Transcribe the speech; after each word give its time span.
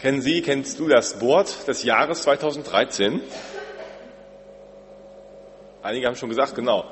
Kennen 0.00 0.22
Sie, 0.22 0.40
kennst 0.40 0.78
du 0.78 0.88
das 0.88 1.20
Wort 1.20 1.68
des 1.68 1.82
Jahres 1.82 2.22
2013? 2.22 3.20
Einige 5.82 6.06
haben 6.06 6.16
schon 6.16 6.30
gesagt, 6.30 6.54
genau. 6.54 6.86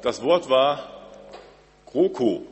Das 0.00 0.22
Wort 0.22 0.48
war 0.48 0.88
GroKo. 1.84 2.46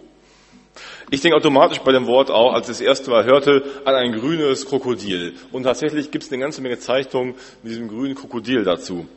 Ich 1.11 1.22
denke 1.22 1.38
automatisch 1.38 1.79
bei 1.79 1.93
dem 1.93 2.06
Wort 2.06 2.30
auch, 2.30 2.53
als 2.53 2.69
ich 2.69 2.77
das 2.77 2.80
erste 2.82 3.11
Mal 3.11 3.24
hörte, 3.24 3.64
an 3.87 3.95
ein 3.95 4.12
grünes 4.12 4.67
Krokodil. 4.67 5.35
Und 5.51 5.62
tatsächlich 5.62 6.10
gibt 6.10 6.24
es 6.24 6.31
eine 6.31 6.42
ganze 6.42 6.60
Menge 6.60 6.78
Zeichnungen 6.78 7.35
mit 7.63 7.72
diesem 7.72 7.88
grünen 7.88 8.15
Krokodil 8.15 8.65
dazu. 8.65 9.08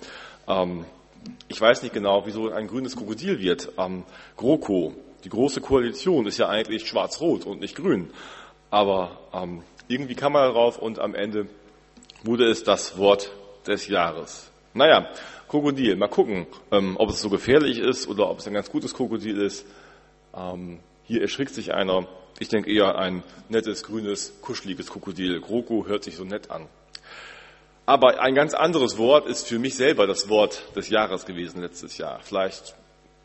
Ähm, 0.48 0.86
ich 1.50 1.59
weiß 1.59 1.84
nicht 1.84 1.93
genau, 1.93 2.25
wieso 2.25 2.52
ein 2.52 2.68
grünes 2.68 2.96
Krokodil 2.96 3.39
wird. 3.39 3.73
Ähm, 3.77 4.05
GroKo, 4.38 4.93
die 5.25 5.30
große 5.30 5.59
Koalition, 5.59 6.25
ist 6.25 6.38
ja 6.38 6.48
eigentlich 6.48 6.88
schwarz-rot 6.88 7.46
und 7.46 7.59
nicht 7.59 7.75
grün. 7.75 8.11
Aber 8.71 9.20
ähm, 9.34 9.64
irgendwie 9.89 10.15
kam 10.15 10.33
man 10.33 10.43
darauf 10.43 10.77
und 10.77 10.99
am 10.99 11.15
Ende 11.15 11.47
wurde 12.23 12.45
es 12.45 12.63
das 12.63 12.97
Wort 12.97 13.31
des 13.67 13.88
Jahres. 13.88 14.52
Naja, 14.73 15.09
Krokodil, 15.49 15.95
mal 15.95 16.07
gucken, 16.07 16.45
ähm, 16.71 16.95
ob 16.97 17.09
es 17.09 17.20
so 17.20 17.30
gefährlich 17.30 17.80
ist 17.80 18.07
oder 18.07 18.30
ob 18.30 18.39
es 18.39 18.47
ein 18.47 18.53
ganz 18.53 18.71
gutes 18.71 18.94
Krokodil 18.94 19.41
ist. 19.41 19.66
Ähm, 20.35 20.80
hier 21.03 21.21
erschrickt 21.21 21.53
sich 21.53 21.73
einer. 21.73 22.07
Ich 22.39 22.49
denke 22.49 22.71
eher 22.71 22.97
ein 22.97 23.23
nettes, 23.49 23.83
grünes, 23.83 24.39
kuscheliges 24.41 24.91
Krokodil. 24.91 25.41
Kroko 25.41 25.88
hört 25.88 26.03
sich 26.03 26.16
so 26.16 26.23
nett 26.23 26.52
an. 26.52 26.67
Aber 27.88 28.21
ein 28.21 28.35
ganz 28.35 28.53
anderes 28.53 28.99
Wort 28.99 29.25
ist 29.25 29.47
für 29.47 29.58
mich 29.58 29.75
selber 29.75 30.05
das 30.05 30.30
Wort 30.30 30.63
des 30.75 30.89
Jahres 30.89 31.25
gewesen 31.25 31.61
letztes 31.61 31.97
Jahr. 31.97 32.19
Vielleicht 32.21 32.75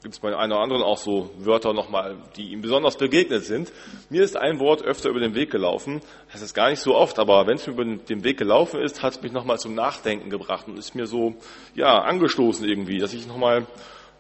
gibt 0.05 0.15
es 0.15 0.21
bei 0.21 0.37
einem 0.37 0.53
oder 0.53 0.61
anderen 0.61 0.83
auch 0.83 0.99
so 0.99 1.31
Wörter 1.39 1.73
nochmal, 1.73 2.19
die 2.37 2.53
ihm 2.53 2.61
besonders 2.61 2.99
begegnet 2.99 3.47
sind. 3.47 3.73
Mir 4.11 4.23
ist 4.23 4.37
ein 4.37 4.61
Wort 4.61 4.83
öfter 4.83 5.09
über 5.09 5.19
den 5.19 5.35
Weg 5.35 5.51
gelaufen. 5.51 6.03
Das 6.31 6.43
ist 6.43 6.53
gar 6.53 6.69
nicht 6.69 6.81
so 6.81 6.95
oft, 6.95 7.19
aber 7.19 7.47
wenn 7.47 7.57
es 7.57 7.67
mir 7.67 7.73
über 7.73 7.85
den 7.87 8.23
Weg 8.23 8.37
gelaufen 8.37 8.81
ist, 8.81 9.03
hat 9.03 9.15
es 9.15 9.23
mich 9.23 9.33
nochmal 9.33 9.59
zum 9.59 9.75
Nachdenken 9.75 10.29
gebracht 10.29 10.69
und 10.69 10.79
ist 10.79 10.95
mir 10.95 11.07
so, 11.07 11.35
ja, 11.75 12.01
angestoßen 12.03 12.69
irgendwie, 12.69 12.99
dass 12.99 13.15
ich 13.15 13.27
nochmal 13.27 13.67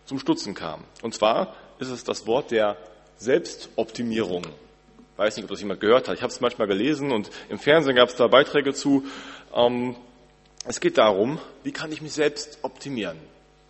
zum 0.06 0.18
Stutzen 0.18 0.54
kam. 0.54 0.80
Und 1.02 1.14
zwar 1.14 1.54
ist 1.78 1.91
es 1.91 2.02
das 2.02 2.26
Wort 2.26 2.50
der 2.50 2.78
Selbstoptimierung. 3.19 4.42
Ich 4.46 5.19
weiß 5.19 5.36
nicht, 5.36 5.44
ob 5.44 5.50
das 5.50 5.60
jemand 5.60 5.80
gehört 5.80 6.08
hat. 6.08 6.16
Ich 6.16 6.22
habe 6.22 6.32
es 6.32 6.41
manchmal 6.41 6.66
gelesen 6.66 7.12
und 7.12 7.28
im 7.50 7.58
Fernsehen 7.58 7.94
gab 7.94 8.08
es 8.08 8.16
da 8.16 8.26
Beiträge 8.26 8.72
zu. 8.72 9.04
Ähm, 9.54 9.96
es 10.66 10.80
geht 10.80 10.96
darum, 10.96 11.38
wie 11.62 11.72
kann 11.72 11.92
ich 11.92 12.00
mich 12.00 12.12
selbst 12.12 12.60
optimieren, 12.62 13.19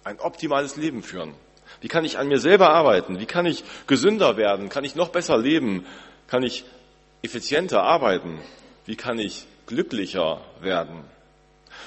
ein 0.04 0.20
optimales 0.20 0.76
Leben 0.76 1.02
führen. 1.02 1.34
Wie 1.80 1.88
kann 1.88 2.04
ich 2.04 2.18
an 2.18 2.28
mir 2.28 2.38
selber 2.38 2.70
arbeiten? 2.70 3.20
Wie 3.20 3.26
kann 3.26 3.46
ich 3.46 3.64
gesünder 3.86 4.36
werden? 4.36 4.68
Kann 4.68 4.84
ich 4.84 4.94
noch 4.94 5.08
besser 5.08 5.38
leben? 5.38 5.86
Kann 6.26 6.42
ich 6.42 6.64
effizienter 7.22 7.82
arbeiten? 7.82 8.38
Wie 8.86 8.96
kann 8.96 9.18
ich 9.18 9.46
glücklicher 9.66 10.40
werden? 10.60 11.04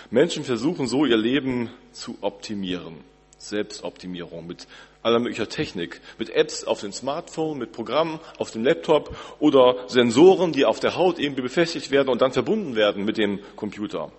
Menschen 0.10 0.44
versuchen 0.44 0.88
so 0.88 1.06
ihr 1.06 1.18
Leben 1.18 1.70
zu 1.92 2.18
optimieren. 2.22 3.04
Selbstoptimierung 3.38 4.48
mit 4.48 4.68
aller 5.04 5.20
möglicher 5.20 5.48
Technik, 5.48 6.02
mit 6.18 6.30
Apps 6.30 6.64
auf 6.64 6.82
dem 6.82 6.92
Smartphone, 6.92 7.58
mit 7.58 7.72
Programmen 7.72 8.20
auf 8.40 8.52
dem 8.52 8.64
Laptop 8.64 9.16
oder 9.40 9.88
Sensoren, 9.88 10.52
die 10.52 10.66
auf 10.66 10.80
der 10.80 10.96
Haut 10.96 11.20
irgendwie 11.20 11.44
befestigt 11.44 11.92
werden 11.92 12.10
und 12.10 12.22
dann 12.22 12.34
verbunden 12.34 12.76
werden 12.76 13.06
mit 13.06 13.18
dem 13.18 13.40
Computer. 13.56 14.12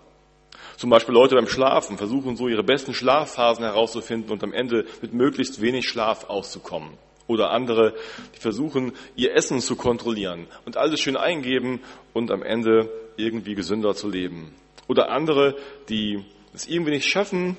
Zum 0.78 0.90
Beispiel 0.90 1.12
Leute 1.12 1.34
beim 1.34 1.48
Schlafen 1.48 1.98
versuchen 1.98 2.36
so 2.36 2.46
ihre 2.46 2.62
besten 2.62 2.94
Schlafphasen 2.94 3.64
herauszufinden 3.64 4.30
und 4.30 4.44
am 4.44 4.52
Ende 4.52 4.84
mit 5.02 5.12
möglichst 5.12 5.60
wenig 5.60 5.88
Schlaf 5.88 6.30
auszukommen. 6.30 6.90
Oder 7.26 7.50
andere, 7.50 7.94
die 8.36 8.38
versuchen, 8.38 8.92
ihr 9.16 9.34
Essen 9.34 9.58
zu 9.58 9.74
kontrollieren 9.74 10.46
und 10.66 10.76
alles 10.76 11.00
schön 11.00 11.16
eingeben 11.16 11.80
und 12.12 12.30
am 12.30 12.44
Ende 12.44 12.88
irgendwie 13.16 13.56
gesünder 13.56 13.96
zu 13.96 14.08
leben. 14.08 14.54
Oder 14.86 15.10
andere, 15.10 15.56
die 15.88 16.24
es 16.54 16.68
irgendwie 16.68 16.92
nicht 16.92 17.08
schaffen, 17.08 17.56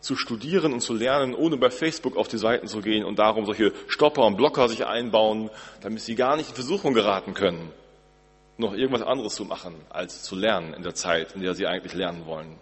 zu 0.00 0.14
studieren 0.14 0.74
und 0.74 0.80
zu 0.80 0.92
lernen, 0.92 1.34
ohne 1.34 1.56
bei 1.56 1.70
Facebook 1.70 2.18
auf 2.18 2.28
die 2.28 2.36
Seiten 2.36 2.66
zu 2.66 2.82
gehen 2.82 3.06
und 3.06 3.18
darum 3.18 3.46
solche 3.46 3.72
Stopper 3.86 4.26
und 4.26 4.36
Blocker 4.36 4.68
sich 4.68 4.84
einbauen, 4.84 5.48
damit 5.80 6.00
sie 6.00 6.16
gar 6.16 6.36
nicht 6.36 6.50
in 6.50 6.54
Versuchung 6.54 6.92
geraten 6.92 7.32
können 7.32 7.72
noch 8.58 8.74
irgendwas 8.74 9.02
anderes 9.02 9.34
zu 9.34 9.44
machen, 9.44 9.74
als 9.88 10.22
zu 10.22 10.36
lernen 10.36 10.74
in 10.74 10.82
der 10.82 10.94
Zeit, 10.94 11.34
in 11.34 11.42
der 11.42 11.54
sie 11.54 11.66
eigentlich 11.66 11.94
lernen 11.94 12.26
wollen. 12.26 12.56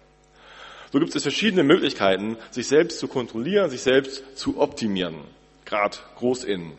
So 0.93 1.01
gibt 1.01 1.15
es 1.15 1.23
verschiedene 1.23 1.65
Möglichkeiten, 1.65 2.37
sich 2.51 2.69
selbst 2.69 2.99
zu 2.99 3.09
kontrollieren, 3.09 3.71
sich 3.71 3.83
selbst 3.83 4.39
zu 4.39 4.61
optimieren. 4.61 5.17
Gerade 5.65 5.97
groß 6.17 6.45
in. 6.45 6.73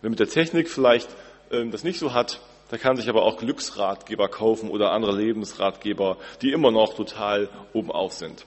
Wer 0.00 0.10
mit 0.10 0.18
der 0.18 0.28
Technik 0.28 0.70
vielleicht 0.70 1.08
äh, 1.50 1.66
das 1.66 1.84
nicht 1.84 1.98
so 1.98 2.14
hat, 2.14 2.40
der 2.70 2.78
kann 2.78 2.96
sich 2.96 3.08
aber 3.08 3.22
auch 3.22 3.36
Glücksratgeber 3.36 4.28
kaufen 4.28 4.70
oder 4.70 4.92
andere 4.92 5.16
Lebensratgeber, 5.16 6.16
die 6.40 6.52
immer 6.52 6.70
noch 6.70 6.94
total 6.94 7.48
oben 7.72 7.90
auf 7.90 8.12
sind. 8.12 8.46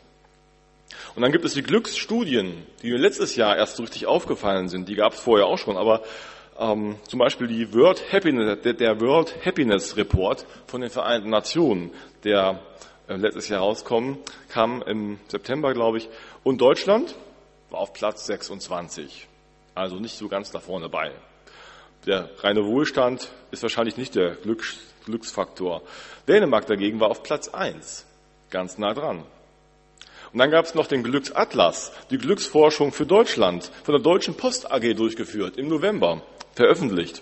Und 1.16 1.22
dann 1.22 1.32
gibt 1.32 1.46
es 1.46 1.54
die 1.54 1.64
Glücksstudien, 1.64 2.66
die 2.82 2.92
mir 2.92 2.98
letztes 2.98 3.36
Jahr 3.36 3.58
erst 3.58 3.76
so 3.76 3.84
richtig 3.84 4.06
aufgefallen 4.06 4.70
sind. 4.70 4.88
Die 4.88 4.96
gab 4.96 5.14
es 5.14 5.20
vorher 5.20 5.48
auch 5.48 5.58
schon, 5.58 5.78
aber 5.78 6.04
ähm, 6.60 6.98
zum 7.08 7.20
Beispiel 7.20 7.48
die 7.48 7.74
World 7.74 8.12
Happiness, 8.12 8.60
der, 8.64 9.02
World 9.02 9.36
Happiness 9.46 9.98
Report 9.98 10.46
von 10.68 10.82
den 10.82 10.90
Vereinten 10.90 11.30
Nationen, 11.30 11.92
der 12.24 12.60
äh, 13.08 13.16
letztes 13.16 13.50
Jahr 13.50 13.62
rauskommen, 13.62 14.18
kam 14.50 14.82
im 14.84 15.20
September, 15.28 15.74
glaube 15.74 15.98
ich. 15.98 16.10
Und 16.44 16.62
Deutschland 16.62 17.16
war 17.70 17.80
auf 17.80 17.94
Platz 17.94 18.26
26. 18.28 19.28
Also 19.76 19.98
nicht 19.98 20.18
so 20.18 20.28
ganz 20.28 20.52
da 20.52 20.60
vorne 20.60 20.90
bei. 20.90 21.12
Der 22.06 22.30
reine 22.40 22.66
Wohlstand 22.66 23.30
ist 23.52 23.64
wahrscheinlich 23.64 23.98
nicht 23.98 24.16
der 24.16 24.36
Glücks, 24.36 24.78
Glücksfaktor. 25.06 25.82
Dänemark 26.28 26.68
dagegen 26.68 27.00
war 27.00 27.10
auf 27.10 27.24
Platz 27.24 27.48
1. 27.48 28.06
Ganz 28.50 28.78
nah 28.78 28.94
dran. 28.94 29.24
Und 30.34 30.40
dann 30.40 30.50
gab 30.50 30.66
es 30.66 30.74
noch 30.74 30.88
den 30.88 31.04
Glücksatlas, 31.04 31.92
die 32.10 32.18
Glücksforschung 32.18 32.92
für 32.92 33.06
Deutschland, 33.06 33.70
von 33.84 33.94
der 33.94 34.02
Deutschen 34.02 34.36
Post 34.36 34.72
AG 34.72 34.96
durchgeführt 34.96 35.58
im 35.58 35.68
November 35.68 36.24
veröffentlicht. 36.56 37.22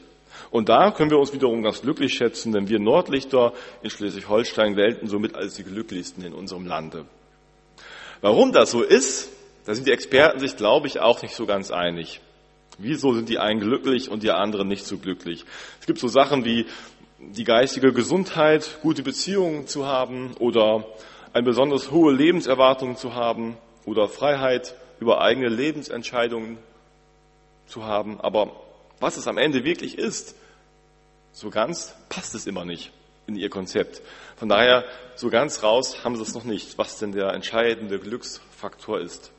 Und 0.50 0.70
da 0.70 0.92
können 0.92 1.12
wir 1.12 1.20
uns 1.20 1.34
wiederum 1.34 1.62
ganz 1.62 1.82
glücklich 1.82 2.14
schätzen, 2.14 2.54
denn 2.54 2.70
wir 2.70 2.80
Nordlichter 2.80 3.54
in 3.84 3.90
Schleswig-Holstein 3.90 4.76
gelten 4.76 5.08
somit 5.08 5.36
als 5.36 5.56
die 5.56 5.64
glücklichsten 5.64 6.24
in 6.24 6.34
unserem 6.34 6.66
Lande. 6.66 7.06
Warum 8.22 8.54
das 8.54 8.72
so 8.72 8.82
ist, 8.82 9.30
da 9.66 9.76
sind 9.76 9.88
die 9.88 9.92
Experten 9.92 10.40
sich, 10.40 10.56
glaube 10.56 10.88
ich, 10.88 11.00
auch 11.00 11.22
nicht 11.22 11.36
so 11.36 11.46
ganz 11.46 11.70
einig. 11.70 12.22
Wieso 12.78 13.14
sind 13.14 13.28
die 13.28 13.40
einen 13.40 13.60
glücklich 13.60 14.10
und 14.10 14.24
die 14.24 14.32
anderen 14.32 14.68
nicht 14.70 14.86
so 14.86 14.98
glücklich? 14.98 15.46
Es 15.82 15.86
gibt 15.86 16.00
so 16.00 16.08
Sachen 16.08 16.46
wie 16.46 16.66
die 17.20 17.44
geistige 17.44 17.94
Gesundheit, 17.94 18.80
gute 18.82 19.04
Beziehungen 19.04 19.68
zu 19.68 19.86
haben 19.86 20.32
oder 20.40 20.86
eine 21.34 21.44
besonders 21.44 21.92
hohe 21.92 22.14
Lebenserwartung 22.14 22.98
zu 22.98 23.16
haben 23.16 23.58
oder 23.86 24.08
Freiheit 24.08 24.76
über 25.00 25.22
eigene 25.22 25.50
Lebensentscheidungen 25.50 26.58
zu 27.68 27.86
haben. 27.86 28.20
Aber 28.22 28.52
was 29.00 29.18
es 29.18 29.28
am 29.28 29.38
Ende 29.38 29.64
wirklich 29.64 29.98
ist, 29.98 30.36
so 31.32 31.50
ganz 31.50 31.96
passt 32.10 32.36
es 32.36 32.46
immer 32.46 32.66
nicht 32.66 32.92
in 33.28 33.36
ihr 33.36 33.50
Konzept. 33.50 34.02
Von 34.36 34.50
daher, 34.50 34.84
so 35.16 35.30
ganz 35.30 35.64
raus 35.64 36.04
haben 36.04 36.16
sie 36.16 36.24
es 36.24 36.34
noch 36.34 36.44
nicht, 36.44 36.78
was 36.78 37.00
denn 37.00 37.12
der 37.12 37.34
entscheidende 37.34 38.00
Glücksfaktor 38.00 39.00
ist. 39.00 39.32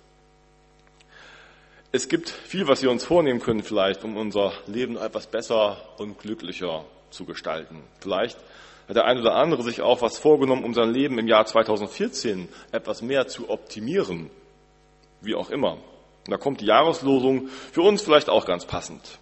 Es 1.91 2.09
gibt 2.09 2.31
viel, 2.31 2.67
was 2.69 2.83
wir 2.83 2.91
uns 2.91 3.05
vornehmen 3.05 3.41
können, 3.41 3.63
vielleicht, 3.63 4.03
um 4.03 4.17
unser 4.17 4.53
Leben 4.67 4.97
etwas 4.97 5.27
besser 5.27 5.77
und 5.99 6.19
glücklicher 6.19 6.87
zu 7.11 7.27
gestalten. 7.27 7.83
Vielleicht 8.01 8.39
hat 8.93 8.97
der 8.97 9.07
eine 9.07 9.21
oder 9.21 9.35
andere 9.35 9.63
sich 9.63 9.83
auch 9.83 10.03
was 10.03 10.19
vorgenommen, 10.19 10.65
um 10.65 10.75
sein 10.75 10.91
Leben 10.91 11.19
im 11.19 11.29
Jahr 11.29 11.45
2014 11.45 12.49
etwas 12.73 13.03
mehr 13.03 13.27
zu 13.27 13.51
optimieren. 13.51 14.31
Wie 15.21 15.35
auch 15.35 15.51
immer. 15.51 15.73
Und 15.73 16.31
da 16.31 16.37
kommt 16.37 16.61
die 16.61 16.67
Jahreslosung 16.67 17.49
für 17.73 17.83
uns 17.83 18.03
vielleicht 18.03 18.29
auch 18.29 18.47
ganz 18.47 18.65
passend 18.65 19.19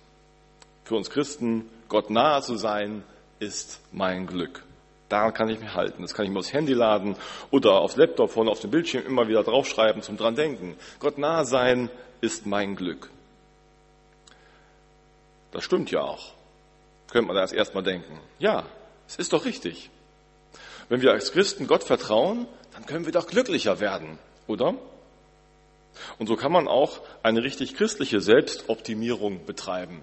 für 0.90 0.96
uns 0.96 1.08
Christen, 1.08 1.70
Gott 1.88 2.10
nahe 2.10 2.42
zu 2.42 2.56
sein, 2.56 3.04
ist 3.38 3.80
mein 3.92 4.26
Glück. 4.26 4.64
Daran 5.08 5.32
kann 5.32 5.48
ich 5.48 5.60
mich 5.60 5.72
halten. 5.72 6.02
Das 6.02 6.14
kann 6.14 6.24
ich 6.24 6.32
mir 6.32 6.40
aufs 6.40 6.52
Handy 6.52 6.72
laden 6.72 7.14
oder 7.52 7.80
aufs 7.80 7.94
Laptop 7.94 8.32
vorne 8.32 8.50
auf 8.50 8.58
dem 8.58 8.72
Bildschirm 8.72 9.06
immer 9.06 9.28
wieder 9.28 9.44
draufschreiben 9.44 10.02
zum 10.02 10.16
dran 10.16 10.34
denken. 10.34 10.76
Gott 10.98 11.16
nahe 11.16 11.44
sein 11.44 11.90
ist 12.20 12.44
mein 12.44 12.74
Glück. 12.74 13.08
Das 15.52 15.62
stimmt 15.62 15.92
ja 15.92 16.00
auch. 16.00 16.32
Könnte 17.12 17.28
man 17.28 17.36
da 17.36 17.42
erst 17.42 17.54
erstmal 17.54 17.84
denken. 17.84 18.18
Ja, 18.40 18.64
es 19.10 19.16
ist 19.16 19.32
doch 19.32 19.44
richtig. 19.44 19.90
Wenn 20.88 21.02
wir 21.02 21.10
als 21.10 21.32
Christen 21.32 21.66
Gott 21.66 21.82
vertrauen, 21.82 22.46
dann 22.74 22.86
können 22.86 23.06
wir 23.06 23.12
doch 23.12 23.26
glücklicher 23.26 23.80
werden, 23.80 24.20
oder? 24.46 24.74
Und 26.20 26.28
so 26.28 26.36
kann 26.36 26.52
man 26.52 26.68
auch 26.68 27.00
eine 27.24 27.42
richtig 27.42 27.74
christliche 27.74 28.20
Selbstoptimierung 28.20 29.44
betreiben. 29.46 30.02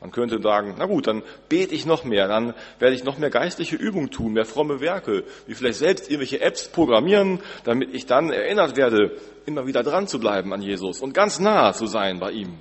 Man 0.00 0.12
könnte 0.12 0.40
sagen, 0.40 0.76
na 0.78 0.86
gut, 0.86 1.08
dann 1.08 1.24
bete 1.48 1.74
ich 1.74 1.86
noch 1.86 2.04
mehr, 2.04 2.28
dann 2.28 2.54
werde 2.78 2.94
ich 2.94 3.02
noch 3.02 3.18
mehr 3.18 3.30
geistliche 3.30 3.74
Übungen 3.74 4.12
tun, 4.12 4.32
mehr 4.32 4.44
fromme 4.44 4.80
Werke, 4.80 5.24
wie 5.48 5.54
vielleicht 5.54 5.80
selbst 5.80 6.08
irgendwelche 6.08 6.40
Apps 6.40 6.68
programmieren, 6.68 7.40
damit 7.64 7.92
ich 7.92 8.06
dann 8.06 8.30
erinnert 8.30 8.76
werde, 8.76 9.18
immer 9.44 9.66
wieder 9.66 9.82
dran 9.82 10.06
zu 10.06 10.20
bleiben 10.20 10.52
an 10.52 10.62
Jesus 10.62 11.00
und 11.00 11.14
ganz 11.14 11.40
nah 11.40 11.72
zu 11.72 11.88
sein 11.88 12.20
bei 12.20 12.30
ihm. 12.30 12.58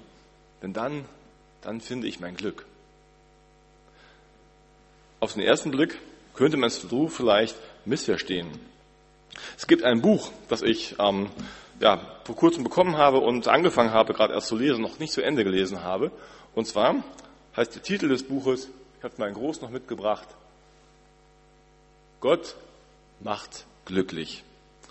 Denn 0.63 0.73
dann, 0.73 1.05
dann 1.61 1.79
finde 1.79 2.07
ich 2.07 2.19
mein 2.19 2.35
Glück. 2.35 2.65
Auf 5.23 5.35
den 5.35 5.43
ersten 5.43 5.71
Blick 5.71 6.01
könnte 6.33 6.57
man 6.57 6.67
es 6.67 6.81
so 6.81 7.07
vielleicht 7.07 7.55
missverstehen. 7.85 8.49
Es 9.55 9.67
gibt 9.67 9.85
ein 9.85 10.01
Buch, 10.01 10.29
das 10.49 10.61
ich 10.61 10.97
ähm, 10.99 11.29
ja, 11.79 12.19
vor 12.25 12.35
kurzem 12.35 12.65
bekommen 12.65 12.97
habe 12.97 13.19
und 13.19 13.47
angefangen 13.47 13.91
habe, 13.91 14.13
gerade 14.13 14.33
erst 14.33 14.47
zu 14.47 14.57
lesen, 14.57 14.81
noch 14.81 14.99
nicht 14.99 15.13
zu 15.13 15.21
Ende 15.21 15.45
gelesen 15.45 15.81
habe. 15.81 16.11
Und 16.55 16.67
zwar 16.67 17.05
heißt 17.55 17.73
der 17.73 17.81
Titel 17.81 18.09
des 18.09 18.23
Buches, 18.23 18.67
ich 18.97 19.03
habe 19.05 19.13
meinen 19.17 19.33
Groß 19.33 19.61
noch 19.61 19.69
mitgebracht, 19.69 20.27
Gott 22.19 22.57
macht 23.21 23.63
glücklich. 23.85 24.43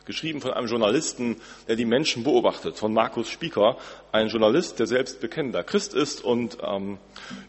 Geschrieben 0.07 0.41
von 0.41 0.55
einem 0.55 0.67
Journalisten, 0.67 1.43
der 1.69 1.77
die 1.77 1.85
Menschen 1.85 2.25
beobachtet, 2.25 2.79
von 2.79 2.95
Markus 2.95 3.29
Spieker, 3.29 3.77
ein 4.13 4.29
Journalist, 4.29 4.79
der 4.79 4.87
selbst 4.87 5.21
bekennender 5.21 5.63
Christ 5.63 5.93
ist 5.93 6.25
und 6.25 6.57
ähm, 6.63 6.97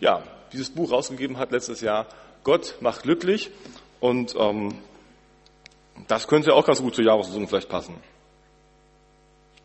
ja, 0.02 0.22
dieses 0.52 0.70
Buch 0.70 0.92
rausgegeben 0.92 1.38
hat 1.38 1.54
letztes 1.54 1.80
Jahr, 1.80 2.08
Gott 2.44 2.76
macht 2.82 3.04
glücklich. 3.04 3.52
Und 4.00 4.36
ähm, 4.38 4.76
das 6.08 6.28
könnte 6.28 6.54
auch 6.54 6.66
ganz 6.66 6.82
gut 6.82 6.96
zur 6.96 7.06
Jahreslosung 7.06 7.48
vielleicht 7.48 7.70
passen. 7.70 7.96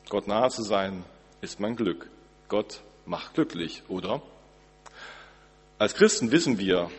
Gott 0.08 0.26
nahe 0.26 0.48
zu 0.50 0.62
sein 0.62 1.04
ist 1.40 1.60
mein 1.60 1.76
Glück. 1.76 2.08
Gott 2.48 2.80
macht 3.04 3.34
glücklich, 3.34 3.82
oder? 3.88 4.22
Als 5.78 5.94
Christen 5.94 6.30
wissen 6.30 6.58
wir, 6.58 6.90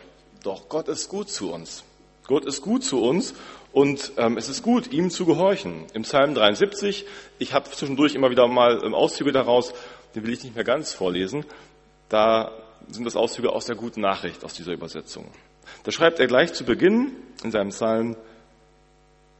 doch 0.42 0.68
Gott 0.68 0.88
ist 0.88 1.08
gut 1.08 1.28
zu 1.28 1.52
uns. 1.52 1.84
Gott 2.26 2.44
ist 2.44 2.62
gut 2.62 2.84
zu 2.84 3.02
uns 3.02 3.34
und 3.72 4.12
ähm, 4.16 4.36
es 4.36 4.48
ist 4.48 4.62
gut, 4.62 4.92
ihm 4.92 5.10
zu 5.10 5.26
gehorchen. 5.26 5.86
Im 5.92 6.02
Psalm 6.02 6.34
73, 6.34 7.04
ich 7.38 7.52
habe 7.52 7.70
zwischendurch 7.70 8.14
immer 8.14 8.30
wieder 8.30 8.46
mal 8.46 8.82
ähm, 8.84 8.94
Auszüge 8.94 9.32
daraus, 9.32 9.72
den 10.14 10.24
will 10.24 10.32
ich 10.32 10.44
nicht 10.44 10.54
mehr 10.54 10.64
ganz 10.64 10.92
vorlesen, 10.92 11.44
da 12.08 12.52
sind 12.88 13.04
das 13.04 13.16
Auszüge 13.16 13.50
aus 13.52 13.66
der 13.66 13.76
guten 13.76 14.00
Nachricht, 14.00 14.44
aus 14.44 14.54
dieser 14.54 14.72
Übersetzung. 14.72 15.26
Da 15.84 15.92
schreibt 15.92 16.20
er 16.20 16.26
gleich 16.26 16.52
zu 16.52 16.64
Beginn 16.64 17.12
in 17.42 17.50
seinem 17.50 17.70
Psalm, 17.70 18.16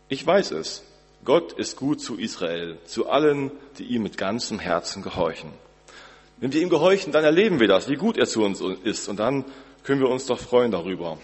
ich 0.09 0.27
weiß 0.27 0.53
es, 0.53 0.83
Gott 1.25 1.53
ist 1.53 1.77
gut 1.77 2.01
zu 2.01 2.17
Israel, 2.17 2.79
zu 2.85 3.09
allen, 3.09 3.53
die 3.79 3.85
ihm 3.85 4.03
mit 4.03 4.17
ganzem 4.17 4.59
Herzen 4.59 5.03
gehorchen. 5.03 5.51
Wenn 6.39 6.53
wir 6.53 6.63
ihm 6.63 6.71
gehorchen, 6.71 7.13
dann 7.13 7.25
erleben 7.25 7.61
wir 7.61 7.69
das, 7.69 7.89
wie 7.89 7.97
gut 7.97 8.17
er 8.17 8.27
zu 8.27 8.43
uns 8.43 8.61
ist 8.61 9.09
und 9.09 9.19
dann 9.19 9.45
können 9.85 10.01
wir 10.01 10.09
uns 10.09 10.27
doch 10.27 10.39
freuen 10.39 10.71
darüber. 10.71 11.19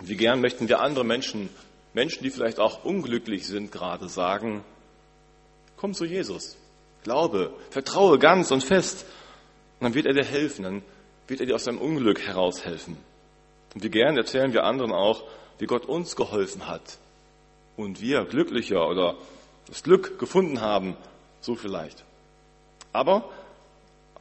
Wie 0.00 0.16
gern 0.16 0.40
möchten 0.40 0.68
wir 0.68 0.80
andere 0.80 1.04
Menschen, 1.04 1.50
Menschen, 1.92 2.22
die 2.22 2.30
vielleicht 2.30 2.60
auch 2.60 2.84
unglücklich 2.84 3.46
sind, 3.46 3.72
gerade 3.72 4.08
sagen, 4.08 4.64
komm 5.76 5.92
zu 5.92 6.04
Jesus, 6.04 6.56
glaube, 7.02 7.52
vertraue 7.70 8.18
ganz 8.18 8.50
und 8.50 8.62
fest, 8.62 9.04
und 9.78 9.84
dann 9.84 9.94
wird 9.94 10.06
er 10.06 10.12
dir 10.12 10.24
helfen, 10.24 10.62
dann 10.62 10.82
wird 11.26 11.40
er 11.40 11.46
dir 11.46 11.54
aus 11.54 11.64
deinem 11.64 11.78
Unglück 11.78 12.20
heraushelfen. 12.20 12.96
Und 13.74 13.82
wie 13.82 13.90
gern 13.90 14.16
erzählen 14.16 14.52
wir 14.52 14.64
anderen 14.64 14.92
auch, 14.92 15.24
wie 15.58 15.66
Gott 15.66 15.86
uns 15.86 16.16
geholfen 16.16 16.66
hat 16.66 16.98
und 17.76 18.00
wir 18.00 18.24
glücklicher 18.24 18.88
oder 18.88 19.14
das 19.66 19.82
Glück 19.82 20.18
gefunden 20.18 20.60
haben, 20.60 20.96
so 21.40 21.54
vielleicht. 21.54 22.04
Aber 22.92 23.30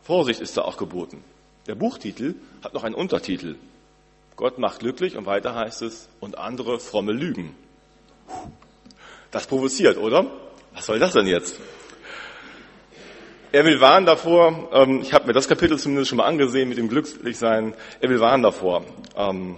Vorsicht 0.04 0.42
ist 0.42 0.58
da 0.58 0.62
auch 0.62 0.78
geboten. 0.78 1.24
Der 1.68 1.76
Buchtitel 1.76 2.36
hat 2.64 2.74
noch 2.74 2.84
einen 2.84 2.96
Untertitel. 2.96 3.56
Gott 4.36 4.58
macht 4.58 4.80
glücklich 4.80 5.18
und 5.18 5.26
weiter 5.26 5.56
heißt 5.56 5.82
es, 5.82 6.08
und 6.20 6.38
andere 6.38 6.80
fromme 6.80 7.12
Lügen. 7.12 7.56
Das 9.32 9.48
provoziert, 9.48 9.98
oder? 9.98 10.26
Was 10.74 10.86
soll 10.86 11.00
das 11.00 11.14
denn 11.14 11.28
jetzt? 11.28 11.60
Er 13.52 13.66
will 13.66 13.82
warnen 13.82 14.06
davor, 14.06 14.70
ähm, 14.72 15.02
ich 15.02 15.12
habe 15.12 15.26
mir 15.26 15.34
das 15.34 15.48
Kapitel 15.48 15.80
zumindest 15.80 16.10
schon 16.10 16.20
mal 16.20 16.28
angesehen 16.28 16.70
mit 16.70 16.78
dem 16.78 16.88
Glücklichsein, 16.88 17.74
er 18.00 18.10
will 18.10 18.20
warnen 18.20 18.44
davor, 18.44 18.86
ähm, 19.16 19.58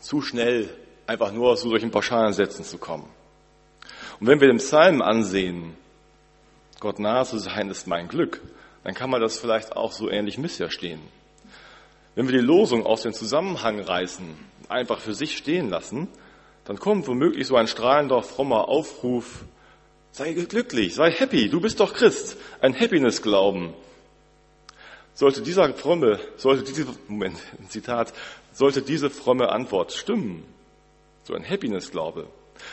zu 0.00 0.22
schnell 0.22 0.70
einfach 1.06 1.30
nur 1.30 1.54
zu 1.56 1.68
solchen 1.68 1.90
pauschalen 1.90 2.32
Sätzen 2.32 2.64
zu 2.64 2.78
kommen. 2.78 3.06
Und 4.20 4.26
wenn 4.26 4.40
wir 4.40 4.48
den 4.48 4.56
Psalm 4.56 5.02
ansehen, 5.02 5.76
Gott 6.80 6.98
nahe 6.98 7.26
zu 7.26 7.36
sein 7.36 7.68
ist 7.68 7.86
mein 7.86 8.08
Glück, 8.08 8.40
dann 8.84 8.94
kann 8.94 9.10
man 9.10 9.20
das 9.20 9.38
vielleicht 9.38 9.76
auch 9.76 9.92
so 9.92 10.08
ähnlich 10.08 10.38
missverstehen. 10.38 11.00
Wenn 12.14 12.26
wir 12.26 12.38
die 12.38 12.46
Losung 12.46 12.86
aus 12.86 13.02
dem 13.02 13.12
Zusammenhang 13.12 13.80
reißen, 13.80 14.34
einfach 14.70 15.00
für 15.00 15.12
sich 15.12 15.36
stehen 15.36 15.68
lassen, 15.68 16.08
dann 16.64 16.78
kommt 16.78 17.06
womöglich 17.06 17.46
so 17.46 17.56
ein 17.56 17.68
strahlender, 17.68 18.22
frommer 18.22 18.68
Aufruf, 18.68 19.44
sei 20.14 20.32
glücklich, 20.32 20.94
sei 20.94 21.10
happy, 21.10 21.48
du 21.48 21.60
bist 21.60 21.80
doch 21.80 21.92
Christ, 21.92 22.36
ein 22.60 22.78
Happiness-Glauben. 22.78 23.74
Sollte 25.12 25.42
dieser 25.42 25.74
fromme, 25.74 26.20
sollte 26.36 26.62
diese, 26.62 26.86
Moment, 27.08 27.36
Zitat, 27.68 28.14
sollte 28.52 28.82
diese 28.82 29.10
fromme 29.10 29.50
Antwort 29.50 29.92
stimmen, 29.92 30.44
so 31.24 31.34
ein 31.34 31.48
Happiness-Glaube, 31.48 32.28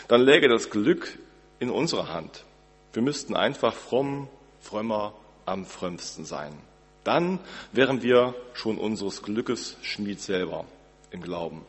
dann 0.07 0.21
läge 0.21 0.47
das 0.49 0.69
Glück 0.69 1.17
in 1.59 1.71
unserer 1.71 2.13
Hand. 2.13 2.45
Wir 2.93 3.01
müssten 3.01 3.35
einfach 3.35 3.73
fromm, 3.73 4.27
frömmer, 4.59 5.13
am 5.45 5.65
frömmsten 5.65 6.25
sein. 6.25 6.53
Dann 7.03 7.39
wären 7.71 8.03
wir 8.03 8.35
schon 8.53 8.77
unseres 8.77 9.23
Glückes 9.23 9.77
Schmied 9.81 10.21
selber 10.21 10.65
im 11.09 11.21
Glauben. 11.21 11.65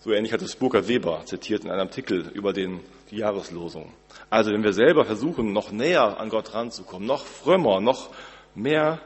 So 0.00 0.12
ähnlich 0.12 0.34
hat 0.34 0.42
es 0.42 0.56
Burkhard 0.56 0.88
Weber 0.88 1.22
zitiert 1.24 1.64
in 1.64 1.70
einem 1.70 1.88
Artikel 1.88 2.30
über 2.34 2.52
den, 2.52 2.80
die 3.10 3.16
Jahreslosung. 3.16 3.90
Also 4.34 4.50
wenn 4.50 4.64
wir 4.64 4.72
selber 4.72 5.04
versuchen, 5.04 5.52
noch 5.52 5.70
näher 5.70 6.18
an 6.18 6.28
Gott 6.28 6.54
ranzukommen, 6.54 7.06
noch 7.06 7.24
frömmer, 7.24 7.80
noch 7.80 8.10
mehr 8.56 9.00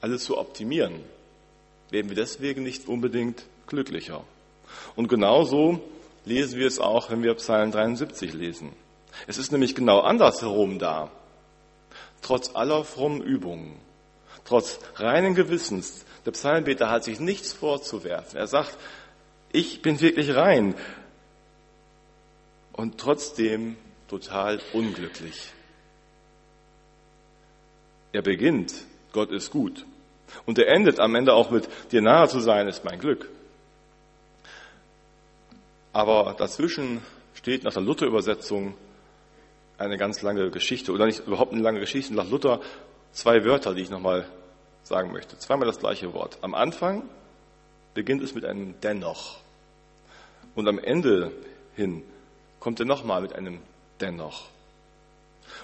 alles 0.00 0.22
zu 0.22 0.38
optimieren, 0.38 1.00
werden 1.90 2.10
wir 2.10 2.14
deswegen 2.14 2.62
nicht 2.62 2.86
unbedingt 2.86 3.44
glücklicher. 3.66 4.22
Und 4.94 5.08
genauso 5.08 5.80
lesen 6.24 6.60
wir 6.60 6.68
es 6.68 6.78
auch, 6.78 7.10
wenn 7.10 7.24
wir 7.24 7.34
Psalm 7.34 7.72
73 7.72 8.34
lesen. 8.34 8.72
Es 9.26 9.36
ist 9.36 9.50
nämlich 9.50 9.74
genau 9.74 10.02
andersherum 10.02 10.78
da. 10.78 11.10
Trotz 12.22 12.54
aller 12.54 12.84
frommen 12.84 13.22
Übungen, 13.22 13.74
trotz 14.44 14.78
reinen 14.94 15.34
Gewissens, 15.34 16.04
der 16.24 16.30
Psalmbeter 16.30 16.88
hat 16.88 17.02
sich 17.02 17.18
nichts 17.18 17.52
vorzuwerfen. 17.52 18.38
Er 18.38 18.46
sagt, 18.46 18.78
ich 19.50 19.82
bin 19.82 20.00
wirklich 20.00 20.36
rein 20.36 20.76
und 22.74 22.98
trotzdem 22.98 23.76
total 24.08 24.60
unglücklich. 24.72 25.52
Er 28.12 28.22
beginnt, 28.22 28.74
Gott 29.12 29.30
ist 29.30 29.50
gut. 29.50 29.84
Und 30.44 30.58
er 30.58 30.68
endet 30.68 31.00
am 31.00 31.14
Ende 31.14 31.34
auch 31.34 31.50
mit, 31.50 31.68
dir 31.92 32.02
nahe 32.02 32.28
zu 32.28 32.40
sein 32.40 32.68
ist 32.68 32.84
mein 32.84 32.98
Glück. 32.98 33.28
Aber 35.92 36.34
dazwischen 36.36 37.02
steht 37.34 37.64
nach 37.64 37.72
der 37.72 37.82
Luther-Übersetzung 37.82 38.74
eine 39.78 39.96
ganz 39.96 40.22
lange 40.22 40.50
Geschichte 40.50 40.92
oder 40.92 41.06
nicht 41.06 41.26
überhaupt 41.26 41.52
eine 41.52 41.62
lange 41.62 41.80
Geschichte. 41.80 42.14
Nach 42.14 42.28
Luther 42.28 42.60
zwei 43.12 43.44
Wörter, 43.44 43.74
die 43.74 43.82
ich 43.82 43.90
nochmal 43.90 44.28
sagen 44.82 45.12
möchte. 45.12 45.38
Zweimal 45.38 45.66
das 45.66 45.78
gleiche 45.78 46.12
Wort. 46.12 46.38
Am 46.42 46.54
Anfang 46.54 47.02
beginnt 47.94 48.22
es 48.22 48.34
mit 48.34 48.44
einem 48.44 48.74
Dennoch. 48.82 49.38
Und 50.54 50.68
am 50.68 50.78
Ende 50.78 51.32
hin 51.74 52.02
kommt 52.60 52.80
er 52.80 52.86
nochmal 52.86 53.20
mit 53.22 53.34
einem 53.34 53.60
Dennoch. 54.00 54.48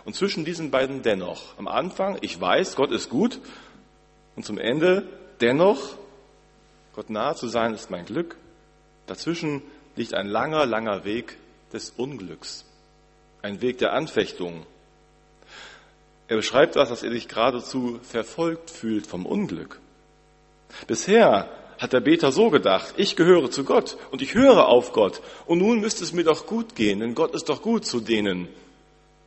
Und 0.05 0.15
zwischen 0.15 0.45
diesen 0.45 0.71
beiden 0.71 1.03
Dennoch, 1.03 1.59
am 1.59 1.69
Anfang, 1.69 2.19
ich 2.21 2.41
weiß, 2.41 2.77
Gott 2.77 2.91
ist 2.91 3.09
gut, 3.09 3.41
und 4.35 4.45
zum 4.45 4.59
Ende, 4.59 5.07
dennoch, 5.41 5.97
Gott 6.95 7.11
nahe 7.11 7.35
zu 7.35 7.49
sein, 7.49 7.75
ist 7.75 7.91
mein 7.91 8.07
Glück. 8.07 8.37
Dazwischen 9.07 9.63
liegt 9.97 10.15
ein 10.15 10.27
langer, 10.27 10.67
langer 10.67 11.05
Weg 11.05 11.37
des 11.73 11.91
Unglücks, 11.91 12.65
ein 13.43 13.61
Weg 13.61 13.79
der 13.79 13.93
Anfechtung. 13.93 14.67
Er 16.29 16.37
beschreibt 16.37 16.77
das, 16.77 16.89
dass 16.89 17.03
er 17.03 17.11
sich 17.11 17.29
geradezu 17.29 18.01
verfolgt 18.03 18.71
fühlt 18.71 19.07
vom 19.07 19.27
Unglück. 19.27 19.81
Bisher 20.87 21.51
hat 21.83 21.93
der 21.93 22.01
Beter 22.01 22.33
so 22.33 22.51
gedacht, 22.51 22.95
ich 22.97 23.17
gehöre 23.17 23.51
zu 23.51 23.65
Gott 23.65 23.99
und 24.11 24.23
ich 24.23 24.35
höre 24.35 24.69
auf 24.69 24.93
Gott 24.93 25.21
und 25.47 25.59
nun 25.59 25.81
müsste 25.81 26.05
es 26.05 26.13
mir 26.13 26.25
doch 26.25 26.47
gut 26.47 26.75
gehen, 26.75 27.01
denn 27.01 27.15
Gott 27.15 27.35
ist 27.35 27.49
doch 27.49 27.61
gut 27.61 27.85
zu 27.85 28.01
denen. 28.01 28.49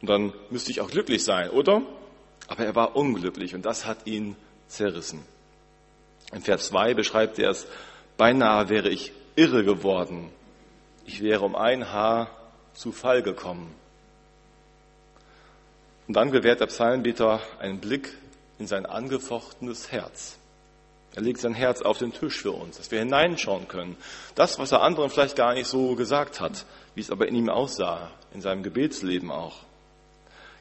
Und 0.01 0.09
dann 0.09 0.33
müsste 0.50 0.71
ich 0.71 0.81
auch 0.81 0.89
glücklich 0.89 1.24
sein, 1.24 1.50
oder? 1.50 1.81
Aber 2.47 2.65
er 2.65 2.75
war 2.75 2.95
unglücklich 2.95 3.53
und 3.53 3.65
das 3.65 3.85
hat 3.85 4.07
ihn 4.07 4.35
zerrissen. 4.67 5.21
In 6.33 6.41
Vers 6.41 6.67
2 6.67 6.93
beschreibt 6.93 7.38
er 7.39 7.51
es, 7.51 7.67
beinahe 8.17 8.69
wäre 8.69 8.89
ich 8.89 9.12
irre 9.35 9.63
geworden 9.63 10.31
ich 11.05 11.21
wäre 11.21 11.45
um 11.45 11.55
ein 11.55 11.91
Haar 11.91 12.29
zu 12.74 12.91
Fall 12.91 13.21
gekommen. 13.21 13.74
Und 16.07 16.15
dann 16.15 16.31
gewährt 16.31 16.59
der 16.59 16.67
Psalmbeter 16.67 17.41
einen 17.59 17.79
Blick 17.79 18.17
in 18.59 18.67
sein 18.67 18.85
angefochtenes 18.85 19.91
Herz. 19.91 20.38
Er 21.15 21.22
legt 21.22 21.39
sein 21.39 21.53
Herz 21.53 21.81
auf 21.81 21.98
den 21.98 22.12
Tisch 22.12 22.41
für 22.41 22.51
uns, 22.51 22.77
dass 22.77 22.91
wir 22.91 23.00
hineinschauen 23.00 23.69
können. 23.69 23.95
Das, 24.36 24.60
was 24.60 24.74
er 24.74 24.81
anderen 24.81 25.10
vielleicht 25.10 25.38
gar 25.38 25.53
nicht 25.53 25.67
so 25.67 25.95
gesagt 25.95 26.41
hat, 26.41 26.65
wie 26.93 27.01
es 27.01 27.10
aber 27.10 27.27
in 27.27 27.36
ihm 27.36 27.50
aussah, 27.50 28.12
in 28.34 28.41
seinem 28.41 28.63
Gebetsleben 28.63 29.31
auch. 29.31 29.62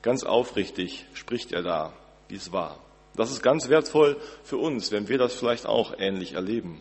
Ganz 0.03 0.23
aufrichtig 0.23 1.07
spricht 1.13 1.53
er 1.53 1.63
da, 1.63 1.93
wie 2.29 2.37
es 2.37 2.53
war. 2.53 2.79
Das 3.17 3.31
ist 3.31 3.43
ganz 3.43 3.69
wertvoll 3.69 4.17
für 4.45 4.59
uns, 4.59 4.93
wenn 4.93 5.09
wir 5.09 5.19
das 5.19 5.35
vielleicht 5.35 5.67
auch 5.67 5.95
ähnlich 5.99 6.35
erleben. 6.35 6.81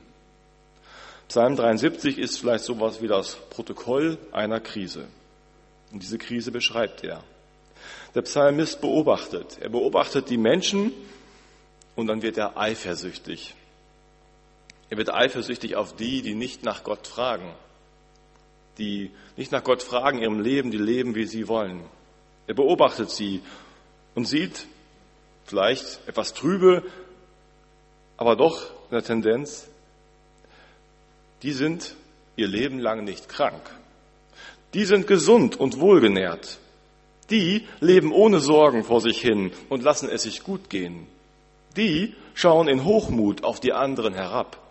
Psalm 1.28 1.56
73 1.56 2.20
ist 2.20 2.40
vielleicht 2.40 2.66
sowas 2.66 3.02
wie 3.02 3.08
das 3.08 3.36
Protokoll 3.50 4.20
einer 4.32 4.60
Krise. 4.60 5.08
Und 5.92 6.04
diese 6.04 6.20
Krise 6.20 6.52
beschreibt 6.52 7.04
er. 7.04 7.24
Der 8.14 8.22
Psalmist 8.22 8.82
beobachtet. 8.82 9.58
Er 9.60 9.70
beobachtet 9.70 10.30
die 10.30 10.38
Menschen 10.38 10.92
und 11.96 12.08
dann 12.08 12.22
wird 12.22 12.38
er 12.38 12.58
eifersüchtig. 12.58 13.56
Er 14.90 14.98
wird 14.98 15.14
eifersüchtig 15.14 15.76
auf 15.76 15.96
die, 15.96 16.22
die 16.22 16.36
nicht 16.36 16.64
nach 16.64 16.84
Gott 16.84 17.08
fragen, 17.08 17.54
die 18.78 19.12
nicht 19.38 19.52
nach 19.52 19.64
Gott 19.64 19.84
fragen 19.84 20.20
ihrem 20.20 20.40
Leben, 20.40 20.72
die 20.72 20.78
leben, 20.78 21.16
wie 21.16 21.26
sie 21.26 21.48
wollen. 21.48 21.84
Er 22.48 22.54
beobachtet 22.54 23.10
sie 23.10 23.42
und 24.16 24.26
sieht 24.26 24.68
vielleicht 25.46 26.00
etwas 26.08 26.34
trübe, 26.34 26.84
aber 28.18 28.36
doch 28.36 28.70
in 28.90 28.92
der 28.92 29.04
Tendenz, 29.04 29.68
die 31.42 31.52
sind 31.52 31.96
ihr 32.36 32.48
Leben 32.48 32.80
lang 32.80 33.04
nicht 33.04 33.30
krank. 33.30 33.62
Die 34.74 34.86
sind 34.86 35.08
gesund 35.08 35.60
und 35.60 35.80
wohlgenährt. 35.80 36.58
Die 37.30 37.68
leben 37.80 38.12
ohne 38.12 38.40
Sorgen 38.40 38.84
vor 38.84 39.02
sich 39.02 39.20
hin 39.22 39.52
und 39.70 39.84
lassen 39.84 40.10
es 40.10 40.24
sich 40.24 40.44
gut 40.44 40.70
gehen. 40.70 41.08
Die 41.78 42.16
schauen 42.34 42.68
in 42.68 42.84
Hochmut 42.84 43.44
auf 43.44 43.60
die 43.60 43.74
anderen 43.74 44.14
herab. 44.14 44.63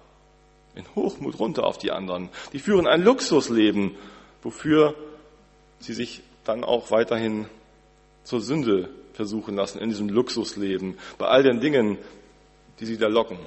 In 0.74 0.84
Hochmut 0.94 1.38
runter 1.38 1.64
auf 1.64 1.78
die 1.78 1.90
anderen. 1.90 2.30
Die 2.52 2.58
führen 2.58 2.86
ein 2.86 3.02
Luxusleben, 3.02 3.96
wofür 4.42 4.94
sie 5.80 5.92
sich 5.92 6.22
dann 6.44 6.64
auch 6.64 6.90
weiterhin 6.90 7.46
zur 8.24 8.40
Sünde 8.40 8.88
versuchen 9.12 9.56
lassen 9.56 9.78
in 9.78 9.90
diesem 9.90 10.08
Luxusleben, 10.08 10.96
bei 11.18 11.26
all 11.26 11.42
den 11.42 11.60
Dingen, 11.60 11.98
die 12.80 12.86
sie 12.86 12.96
da 12.96 13.08
locken. 13.08 13.38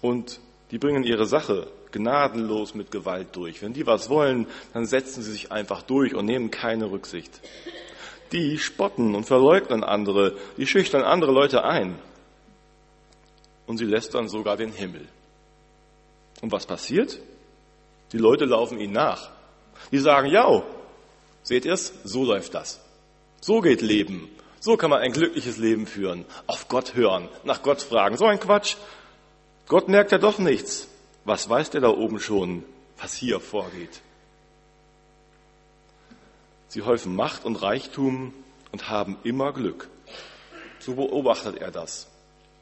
Und 0.00 0.40
die 0.70 0.78
bringen 0.78 1.04
ihre 1.04 1.26
Sache 1.26 1.68
gnadenlos 1.92 2.74
mit 2.74 2.90
Gewalt 2.90 3.28
durch. 3.36 3.62
Wenn 3.62 3.72
die 3.72 3.86
was 3.86 4.10
wollen, 4.10 4.46
dann 4.72 4.84
setzen 4.84 5.22
sie 5.22 5.32
sich 5.32 5.52
einfach 5.52 5.82
durch 5.82 6.14
und 6.14 6.26
nehmen 6.26 6.50
keine 6.50 6.90
Rücksicht. 6.90 7.40
Die 8.32 8.58
spotten 8.58 9.14
und 9.14 9.24
verleugnen 9.24 9.84
andere, 9.84 10.36
die 10.56 10.66
schüchtern 10.66 11.02
andere 11.02 11.32
Leute 11.32 11.64
ein. 11.64 11.96
Und 13.66 13.78
sie 13.78 13.84
lästern 13.84 14.28
sogar 14.28 14.56
den 14.56 14.72
Himmel. 14.72 15.08
Und 16.42 16.52
was 16.52 16.66
passiert? 16.66 17.18
Die 18.12 18.18
Leute 18.18 18.44
laufen 18.44 18.78
ihnen 18.78 18.92
nach. 18.92 19.30
Die 19.90 19.98
sagen, 19.98 20.28
ja, 20.28 20.62
seht 21.42 21.64
ihr's? 21.64 21.92
So 22.04 22.24
läuft 22.24 22.54
das. 22.54 22.80
So 23.40 23.60
geht 23.60 23.82
Leben. 23.82 24.28
So 24.60 24.76
kann 24.76 24.90
man 24.90 25.00
ein 25.00 25.12
glückliches 25.12 25.58
Leben 25.58 25.86
führen. 25.86 26.24
Auf 26.46 26.68
Gott 26.68 26.94
hören, 26.94 27.28
nach 27.44 27.62
Gott 27.62 27.82
fragen. 27.82 28.16
So 28.16 28.24
ein 28.26 28.40
Quatsch. 28.40 28.76
Gott 29.66 29.88
merkt 29.88 30.12
ja 30.12 30.18
doch 30.18 30.38
nichts. 30.38 30.88
Was 31.24 31.48
weiß 31.48 31.70
der 31.70 31.80
da 31.80 31.88
oben 31.88 32.20
schon, 32.20 32.64
was 32.98 33.14
hier 33.14 33.40
vorgeht? 33.40 34.00
Sie 36.68 36.82
häufen 36.82 37.14
Macht 37.14 37.44
und 37.44 37.56
Reichtum 37.56 38.34
und 38.72 38.88
haben 38.88 39.16
immer 39.22 39.52
Glück. 39.52 39.88
So 40.80 40.94
beobachtet 40.94 41.56
er 41.56 41.70
das. 41.70 42.08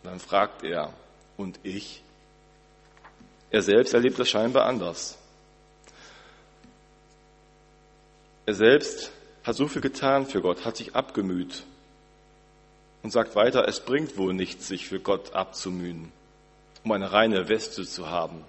Dann 0.03 0.19
fragt 0.19 0.65
er, 0.65 0.93
und 1.37 1.59
ich? 1.63 2.03
Er 3.51 3.63
selbst 3.63 3.95
erlebt 3.95 4.19
das 4.19 4.29
scheinbar 4.29 4.67
anders. 4.67 5.19
Er 8.47 8.55
selbst 8.55 9.13
hat 9.45 9.57
so 9.57 9.69
viel 9.69 9.83
getan 9.83 10.27
für 10.27 10.41
Gott, 10.41 10.65
hat 10.65 10.77
sich 10.77 10.95
abgemüht 10.95 11.65
und 13.03 13.11
sagt 13.11 13.35
weiter, 13.35 13.67
es 13.69 13.81
bringt 13.81 14.17
wohl 14.17 14.35
nichts, 14.35 14.69
sich 14.69 14.89
für 14.89 15.01
Gott 15.01 15.33
abzumühen 15.35 16.13
um 16.85 16.93
eine 16.93 17.13
reine 17.13 17.49
Weste 17.49 17.85
zu 17.85 18.11
haben. 18.11 18.45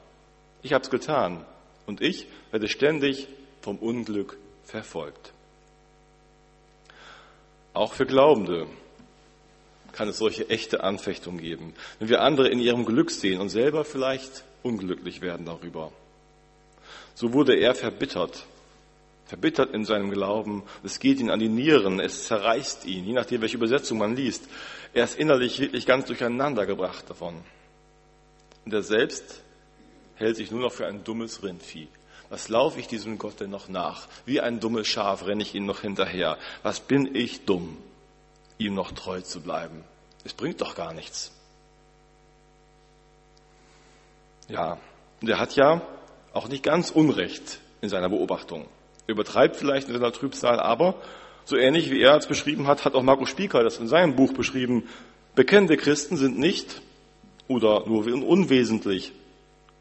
Ich 0.62 0.74
habe 0.74 0.83
es 0.83 0.89
getan 0.89 1.45
und 1.86 2.01
ich 2.01 2.27
werde 2.51 2.67
ständig 2.67 3.27
vom 3.62 3.77
Unglück 3.77 4.38
verfolgt. 4.63 5.33
Auch 7.74 7.93
für 7.93 8.05
Glaubende 8.05 8.67
kann 9.93 10.09
es 10.09 10.17
solche 10.17 10.50
echte 10.50 10.83
Anfechtung 10.83 11.38
geben, 11.38 11.73
wenn 12.00 12.09
wir 12.09 12.21
andere 12.21 12.50
in 12.50 12.59
ihrem 12.59 12.85
Glück 12.85 13.12
sehen 13.12 13.39
und 13.39 13.50
selber 13.50 13.85
vielleicht 13.85 14.43
unglücklich 14.63 15.21
werden 15.21 15.45
darüber. 15.45 15.91
So 17.15 17.31
wurde 17.31 17.55
er 17.55 17.75
verbittert, 17.75 18.45
verbittert 19.25 19.71
in 19.73 19.85
seinem 19.85 20.12
Glauben. 20.12 20.63
Es 20.83 21.00
geht 21.00 21.19
ihn 21.19 21.29
an 21.29 21.39
die 21.39 21.50
Nieren, 21.50 22.00
es 22.00 22.27
zerreißt 22.27 22.85
ihn, 22.85 23.05
je 23.05 23.13
nachdem, 23.13 23.41
welche 23.41 23.57
Übersetzung 23.57 24.00
man 24.00 24.15
liest. 24.15 24.47
Er 24.93 25.03
ist 25.05 25.17
innerlich 25.17 25.59
wirklich 25.59 25.85
ganz 25.85 26.05
durcheinander 26.07 26.65
gebracht 26.65 27.09
davon. 27.09 27.35
Und 28.65 28.73
er 28.73 28.83
selbst 28.83 29.43
hält 30.15 30.38
sich 30.38 30.51
nur 30.51 30.62
noch 30.62 30.71
für 30.71 30.88
ein 30.88 31.03
dummes 31.03 31.43
Rindvieh. 31.43 31.88
Was 32.29 32.50
laufe 32.50 32.79
ich 32.79 32.88
diesem 32.88 33.19
Gott 33.19 33.39
denn 33.39 33.51
noch 33.51 33.69
nach? 33.69 34.07
Wie 34.25 34.41
ein 34.41 34.59
dummes 34.59 34.88
Schaf 34.88 35.27
renne 35.27 35.43
ich 35.43 35.53
ihm 35.53 35.65
noch 35.65 35.81
hinterher. 35.81 36.39
Was 36.63 36.79
bin 36.79 37.13
ich 37.13 37.45
dumm, 37.45 37.77
ihm 38.57 38.74
noch 38.74 38.91
treu 38.91 39.22
zu 39.22 39.41
bleiben? 39.41 39.83
Es 40.24 40.33
bringt 40.33 40.62
doch 40.62 40.75
gar 40.75 40.93
nichts. 40.93 41.31
Ja, 44.48 44.77
und 45.22 45.29
er 45.29 45.39
hat 45.39 45.55
ja 45.55 45.81
auch 46.33 46.48
nicht 46.48 46.63
ganz 46.63 46.91
Unrecht 46.91 47.60
in 47.81 47.89
seiner 47.89 48.10
Beobachtung. 48.10 48.65
Er 49.07 49.13
übertreibt 49.13 49.55
vielleicht 49.55 49.88
in 49.88 49.93
seiner 49.93 50.12
Trübsal, 50.12 50.60
aber 50.60 50.95
so 51.45 51.57
ähnlich 51.57 51.91
wie 51.91 52.01
er 52.01 52.15
es 52.15 52.27
beschrieben 52.27 52.67
hat, 52.67 52.86
hat 52.86 52.95
auch 52.95 53.03
Markus 53.03 53.29
Spieker 53.29 53.63
das 53.63 53.77
in 53.77 53.88
seinem 53.88 54.15
Buch 54.15 54.33
beschrieben. 54.33 54.88
Bekennende 55.36 55.77
Christen 55.77 56.15
sind 56.15 56.39
nicht 56.39 56.81
oder 57.48 57.86
nur 57.86 58.05
unwesentlich 58.05 59.12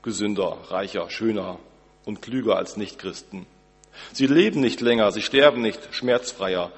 gesünder, 0.03 0.59
reicher, 0.69 1.09
schöner 1.11 1.59
und 2.05 2.23
klüger 2.23 2.57
als 2.57 2.77
Nichtchristen. 2.77 3.47
Sie 4.13 4.27
leben 4.27 4.61
nicht 4.61 4.81
länger, 4.81 5.13
sie 5.13 5.23
sterben 5.23 5.63
nicht 5.63 5.95
schmerzfreier. 5.95 6.73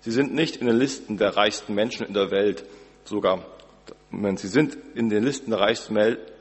Sie 0.00 0.10
sind 0.10 0.34
nicht 0.34 0.56
in 0.56 0.66
den 0.66 0.78
Listen 0.78 1.16
der 1.18 1.36
reichsten 1.36 1.74
Menschen 1.74 2.06
in 2.06 2.14
der 2.14 2.30
Welt, 2.30 2.64
sogar, 3.04 3.44
sie 4.36 4.48
sind 4.48 4.76
in 4.94 5.08
den 5.08 5.24
Listen 5.24 5.50
der 5.50 5.60
reichsten 5.60 5.96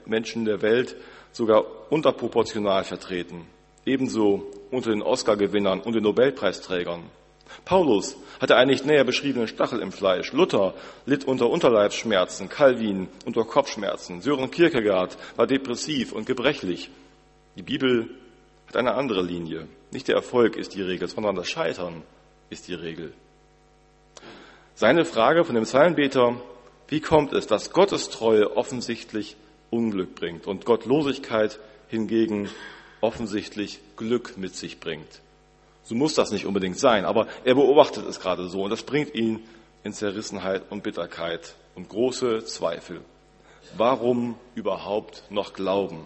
Menschen 0.05 0.45
der 0.45 0.61
Welt 0.61 0.95
sogar 1.31 1.91
unterproportional 1.91 2.83
vertreten. 2.83 3.45
Ebenso 3.85 4.51
unter 4.71 4.91
den 4.91 5.01
Oscar-Gewinnern 5.01 5.81
und 5.81 5.93
den 5.93 6.03
Nobelpreisträgern. 6.03 7.03
Paulus 7.63 8.15
hatte 8.39 8.55
einen 8.55 8.71
nicht 8.71 8.85
näher 8.85 9.03
beschriebenen 9.03 9.47
Stachel 9.47 9.79
im 9.79 9.91
Fleisch. 9.91 10.33
Luther 10.33 10.73
litt 11.05 11.25
unter 11.25 11.49
Unterleibsschmerzen, 11.49 12.49
Calvin 12.49 13.07
unter 13.25 13.43
Kopfschmerzen. 13.43 14.21
Sören 14.21 14.49
Kierkegaard 14.49 15.17
war 15.35 15.47
depressiv 15.47 16.11
und 16.11 16.25
gebrechlich. 16.25 16.89
Die 17.55 17.63
Bibel 17.63 18.09
hat 18.67 18.77
eine 18.77 18.95
andere 18.95 19.21
Linie. 19.21 19.67
Nicht 19.91 20.07
der 20.07 20.15
Erfolg 20.15 20.57
ist 20.57 20.75
die 20.75 20.81
Regel, 20.81 21.07
sondern 21.07 21.35
das 21.35 21.47
Scheitern 21.47 22.03
ist 22.49 22.67
die 22.67 22.73
Regel. 22.73 23.13
Seine 24.77 25.05
Frage 25.05 25.45
von 25.45 25.55
dem 25.55 25.63
Zeilenbeter, 25.63 26.35
wie 26.89 26.99
kommt 26.99 27.31
es, 27.31 27.47
dass 27.47 27.71
Gottes 27.71 28.09
Treue 28.09 28.57
offensichtlich 28.57 29.37
Unglück 29.69 30.15
bringt 30.15 30.47
und 30.47 30.65
Gottlosigkeit 30.65 31.59
hingegen 31.87 32.49
offensichtlich 32.99 33.79
Glück 33.95 34.37
mit 34.37 34.53
sich 34.53 34.81
bringt? 34.81 35.21
So 35.83 35.95
muss 35.95 36.13
das 36.15 36.31
nicht 36.31 36.45
unbedingt 36.45 36.77
sein, 36.77 37.05
aber 37.05 37.27
er 37.45 37.55
beobachtet 37.55 38.05
es 38.05 38.19
gerade 38.19 38.49
so 38.49 38.63
und 38.63 38.69
das 38.69 38.83
bringt 38.83 39.15
ihn 39.15 39.47
in 39.85 39.93
Zerrissenheit 39.93 40.63
und 40.69 40.83
Bitterkeit 40.83 41.55
und 41.75 41.87
große 41.87 42.43
Zweifel. 42.43 42.99
Warum 43.77 44.35
überhaupt 44.55 45.23
noch 45.29 45.53
glauben? 45.53 46.05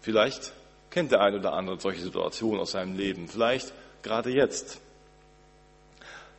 Vielleicht 0.00 0.52
kennt 0.90 1.12
der 1.12 1.20
eine 1.20 1.38
oder 1.38 1.52
andere 1.52 1.78
solche 1.78 2.02
Situationen 2.02 2.60
aus 2.60 2.72
seinem 2.72 2.96
Leben, 2.96 3.28
vielleicht 3.28 3.72
gerade 4.02 4.30
jetzt. 4.30 4.80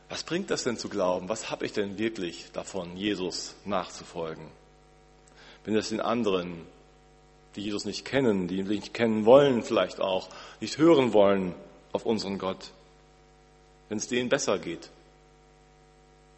Was 0.08 0.22
bringt 0.22 0.50
das 0.50 0.64
denn 0.64 0.78
zu 0.78 0.88
glauben? 0.88 1.28
Was 1.28 1.50
habe 1.50 1.66
ich 1.66 1.72
denn 1.72 1.98
wirklich 1.98 2.50
davon, 2.52 2.96
Jesus 2.96 3.54
nachzufolgen? 3.64 4.46
Wenn 5.64 5.76
es 5.76 5.90
den 5.90 6.00
anderen 6.00 6.66
die 7.58 7.64
Jesus 7.64 7.84
nicht 7.84 8.04
kennen, 8.04 8.46
die 8.46 8.58
ihn 8.58 8.68
nicht 8.68 8.94
kennen 8.94 9.24
wollen 9.24 9.64
vielleicht 9.64 10.00
auch, 10.00 10.28
nicht 10.60 10.78
hören 10.78 11.12
wollen 11.12 11.54
auf 11.92 12.06
unseren 12.06 12.38
Gott, 12.38 12.70
wenn 13.88 13.98
es 13.98 14.06
denen 14.06 14.28
besser 14.28 14.58
geht. 14.58 14.90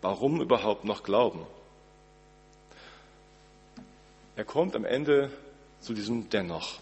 Warum 0.00 0.40
überhaupt 0.40 0.84
noch 0.84 1.02
glauben? 1.02 1.46
Er 4.34 4.44
kommt 4.44 4.74
am 4.74 4.86
Ende 4.86 5.30
zu 5.80 5.92
diesem 5.92 6.30
Dennoch. 6.30 6.78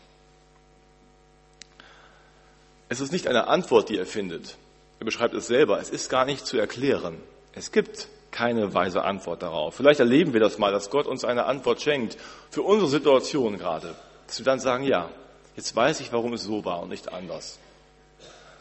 Es 2.88 3.00
ist 3.00 3.10
nicht 3.10 3.26
eine 3.26 3.48
Antwort, 3.48 3.88
die 3.88 3.98
er 3.98 4.06
findet. 4.06 4.56
Er 4.98 5.04
beschreibt 5.04 5.34
es 5.34 5.46
selber. 5.46 5.80
Es 5.80 5.90
ist 5.90 6.08
gar 6.08 6.24
nicht 6.24 6.46
zu 6.46 6.58
erklären. 6.58 7.18
Es 7.52 7.72
gibt 7.72 8.08
keine 8.30 8.74
weise 8.74 9.04
Antwort 9.04 9.42
darauf. 9.42 9.74
Vielleicht 9.74 10.00
erleben 10.00 10.32
wir 10.32 10.40
das 10.40 10.58
mal, 10.58 10.72
dass 10.72 10.90
Gott 10.90 11.06
uns 11.06 11.24
eine 11.24 11.46
Antwort 11.46 11.80
schenkt 11.80 12.16
für 12.50 12.62
unsere 12.62 12.90
Situation 12.90 13.58
gerade 13.58 13.94
dass 14.28 14.38
wir 14.38 14.44
dann 14.44 14.60
sagen, 14.60 14.84
ja, 14.84 15.10
jetzt 15.56 15.74
weiß 15.74 16.00
ich, 16.00 16.12
warum 16.12 16.34
es 16.34 16.44
so 16.44 16.64
war 16.64 16.82
und 16.82 16.90
nicht 16.90 17.12
anders. 17.12 17.58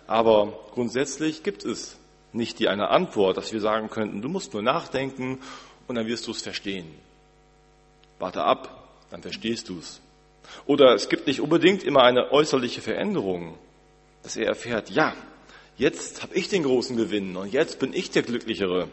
Aber 0.08 0.58
grundsätzlich 0.72 1.44
gibt 1.44 1.66
es 1.66 1.98
nicht 2.32 2.58
die 2.60 2.70
eine 2.70 2.90
Antwort, 2.90 3.38
dass 3.38 3.52
wir 3.52 3.60
sagen 3.60 3.90
könnten, 3.90 4.22
du 4.22 4.30
musst 4.30 4.54
nur 4.54 4.64
nachdenken 4.64 5.40
und 5.88 5.96
dann 5.96 6.08
wirst 6.08 6.26
du 6.26 6.32
es 6.32 6.42
verstehen. 6.42 6.88
Warte 8.18 8.44
ab, 8.44 8.88
dann 9.12 9.22
verstehst 9.22 9.68
du's. 9.70 10.00
Oder 10.66 10.94
es 10.94 11.10
gibt 11.10 11.28
nicht 11.28 11.42
unbedingt 11.42 11.84
immer 11.84 12.04
eine 12.04 12.32
äußerliche 12.32 12.82
Veränderung, 12.82 13.58
dass 14.24 14.38
er 14.38 14.48
erfährt, 14.48 14.90
ja, 14.90 15.14
jetzt 15.78 16.24
habe 16.24 16.36
ich 16.36 16.50
den 16.50 16.64
großen 16.64 16.98
Gewinn 16.98 17.36
und 17.36 17.54
jetzt 17.54 17.80
bin 17.80 17.94
ich 17.94 18.12
der 18.12 18.24
Glücklichere. 18.24 18.90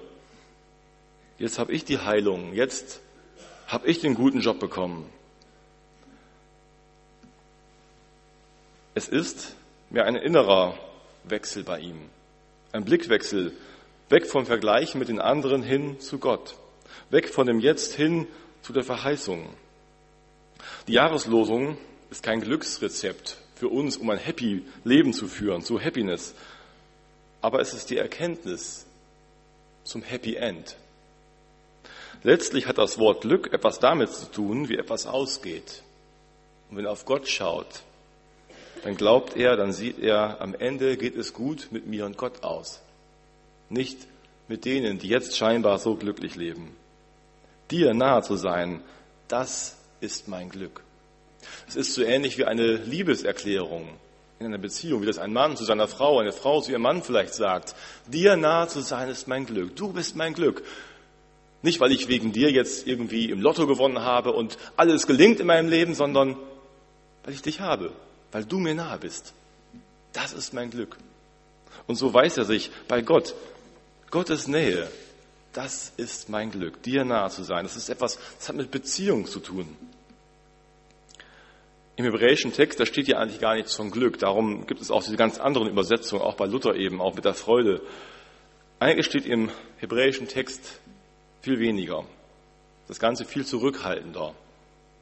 Jetzt 1.38 1.58
habe 1.58 1.72
ich 1.72 1.84
die 1.84 1.98
Heilung, 1.98 2.54
jetzt 2.54 3.00
habe 3.66 3.88
ich 3.88 4.00
den 4.00 4.14
guten 4.14 4.40
Job 4.40 4.60
bekommen. 4.60 5.10
Es 8.94 9.08
ist 9.08 9.56
mehr 9.90 10.06
ein 10.06 10.14
innerer 10.14 10.78
Wechsel 11.24 11.64
bei 11.64 11.80
ihm, 11.80 11.98
ein 12.72 12.84
Blickwechsel, 12.84 13.52
weg 14.08 14.26
vom 14.26 14.46
Vergleich 14.46 14.94
mit 14.94 15.08
den 15.08 15.20
anderen 15.20 15.62
hin 15.62 15.98
zu 15.98 16.18
Gott, 16.18 16.56
weg 17.10 17.28
von 17.28 17.46
dem 17.46 17.58
Jetzt 17.58 17.94
hin 17.94 18.28
zu 18.62 18.72
der 18.72 18.84
Verheißung. 18.84 19.48
Die 20.86 20.92
Jahreslosung 20.92 21.76
ist 22.10 22.22
kein 22.22 22.40
Glücksrezept 22.40 23.38
für 23.56 23.68
uns, 23.68 23.96
um 23.96 24.10
ein 24.10 24.18
happy 24.18 24.64
Leben 24.84 25.12
zu 25.12 25.26
führen, 25.26 25.62
zu 25.62 25.80
Happiness, 25.80 26.34
aber 27.44 27.60
es 27.60 27.74
ist 27.74 27.90
die 27.90 27.98
Erkenntnis 27.98 28.86
zum 29.82 30.00
Happy 30.00 30.36
End. 30.36 30.76
Letztlich 32.22 32.66
hat 32.66 32.78
das 32.78 32.98
Wort 32.98 33.20
Glück 33.20 33.52
etwas 33.52 33.80
damit 33.80 34.14
zu 34.14 34.32
tun, 34.32 34.70
wie 34.70 34.78
etwas 34.78 35.04
ausgeht. 35.04 35.82
Und 36.70 36.78
wenn 36.78 36.86
er 36.86 36.92
auf 36.92 37.04
Gott 37.04 37.28
schaut, 37.28 37.82
dann 38.82 38.96
glaubt 38.96 39.36
er, 39.36 39.58
dann 39.58 39.74
sieht 39.74 39.98
er, 39.98 40.40
am 40.40 40.54
Ende 40.54 40.96
geht 40.96 41.16
es 41.16 41.34
gut 41.34 41.68
mit 41.70 41.86
mir 41.86 42.06
und 42.06 42.16
Gott 42.16 42.42
aus. 42.44 42.80
Nicht 43.68 43.98
mit 44.48 44.64
denen, 44.64 44.98
die 44.98 45.08
jetzt 45.08 45.36
scheinbar 45.36 45.78
so 45.78 45.96
glücklich 45.96 46.36
leben. 46.36 46.74
Dir 47.70 47.92
nahe 47.92 48.22
zu 48.22 48.36
sein, 48.36 48.80
das 49.28 49.76
ist 50.00 50.28
mein 50.28 50.48
Glück. 50.48 50.82
Es 51.68 51.76
ist 51.76 51.92
so 51.92 52.00
ähnlich 52.00 52.38
wie 52.38 52.46
eine 52.46 52.76
Liebeserklärung 52.76 53.86
in 54.38 54.46
einer 54.46 54.58
Beziehung, 54.58 55.02
wie 55.02 55.06
das 55.06 55.18
ein 55.18 55.32
Mann 55.32 55.56
zu 55.56 55.64
seiner 55.64 55.88
Frau, 55.88 56.18
eine 56.18 56.32
Frau 56.32 56.60
zu 56.60 56.72
ihrem 56.72 56.82
Mann 56.82 57.02
vielleicht 57.02 57.34
sagt. 57.34 57.74
Dir 58.06 58.36
nahe 58.36 58.68
zu 58.68 58.80
sein 58.80 59.08
ist 59.08 59.28
mein 59.28 59.46
Glück. 59.46 59.76
Du 59.76 59.92
bist 59.92 60.16
mein 60.16 60.34
Glück. 60.34 60.62
Nicht, 61.62 61.80
weil 61.80 61.92
ich 61.92 62.08
wegen 62.08 62.32
dir 62.32 62.50
jetzt 62.50 62.86
irgendwie 62.86 63.30
im 63.30 63.40
Lotto 63.40 63.66
gewonnen 63.66 64.00
habe 64.00 64.32
und 64.32 64.58
alles 64.76 65.06
gelingt 65.06 65.40
in 65.40 65.46
meinem 65.46 65.68
Leben, 65.68 65.94
sondern 65.94 66.36
weil 67.24 67.32
ich 67.32 67.42
dich 67.42 67.60
habe, 67.60 67.92
weil 68.32 68.44
du 68.44 68.58
mir 68.58 68.74
nahe 68.74 68.98
bist. 68.98 69.32
Das 70.12 70.32
ist 70.32 70.52
mein 70.52 70.70
Glück. 70.70 70.96
Und 71.86 71.96
so 71.96 72.12
weiß 72.12 72.36
er 72.36 72.44
sich 72.44 72.70
bei 72.86 73.02
Gott. 73.02 73.34
Gottes 74.10 74.46
Nähe, 74.46 74.88
das 75.52 75.92
ist 75.96 76.28
mein 76.28 76.50
Glück, 76.50 76.82
dir 76.82 77.04
nahe 77.04 77.30
zu 77.30 77.44
sein. 77.44 77.64
Das 77.64 77.76
ist 77.76 77.88
etwas, 77.88 78.18
das 78.38 78.48
hat 78.48 78.56
mit 78.56 78.70
Beziehung 78.70 79.26
zu 79.26 79.40
tun. 79.40 79.74
Im 81.96 82.04
hebräischen 82.04 82.52
Text, 82.52 82.80
da 82.80 82.86
steht 82.86 83.06
ja 83.06 83.18
eigentlich 83.18 83.40
gar 83.40 83.54
nichts 83.54 83.76
von 83.76 83.90
Glück. 83.90 84.18
Darum 84.18 84.66
gibt 84.66 84.80
es 84.80 84.90
auch 84.90 85.04
diese 85.04 85.16
ganz 85.16 85.38
anderen 85.38 85.68
Übersetzungen, 85.68 86.22
auch 86.22 86.34
bei 86.34 86.46
Luther 86.46 86.74
eben, 86.74 87.00
auch 87.00 87.14
mit 87.14 87.24
der 87.24 87.34
Freude. 87.34 87.82
Eigentlich 88.80 89.06
steht 89.06 89.26
im 89.26 89.50
hebräischen 89.78 90.26
Text 90.26 90.80
viel 91.40 91.60
weniger. 91.60 92.04
Das 92.88 92.98
Ganze 92.98 93.24
viel 93.24 93.46
zurückhaltender. 93.46 94.34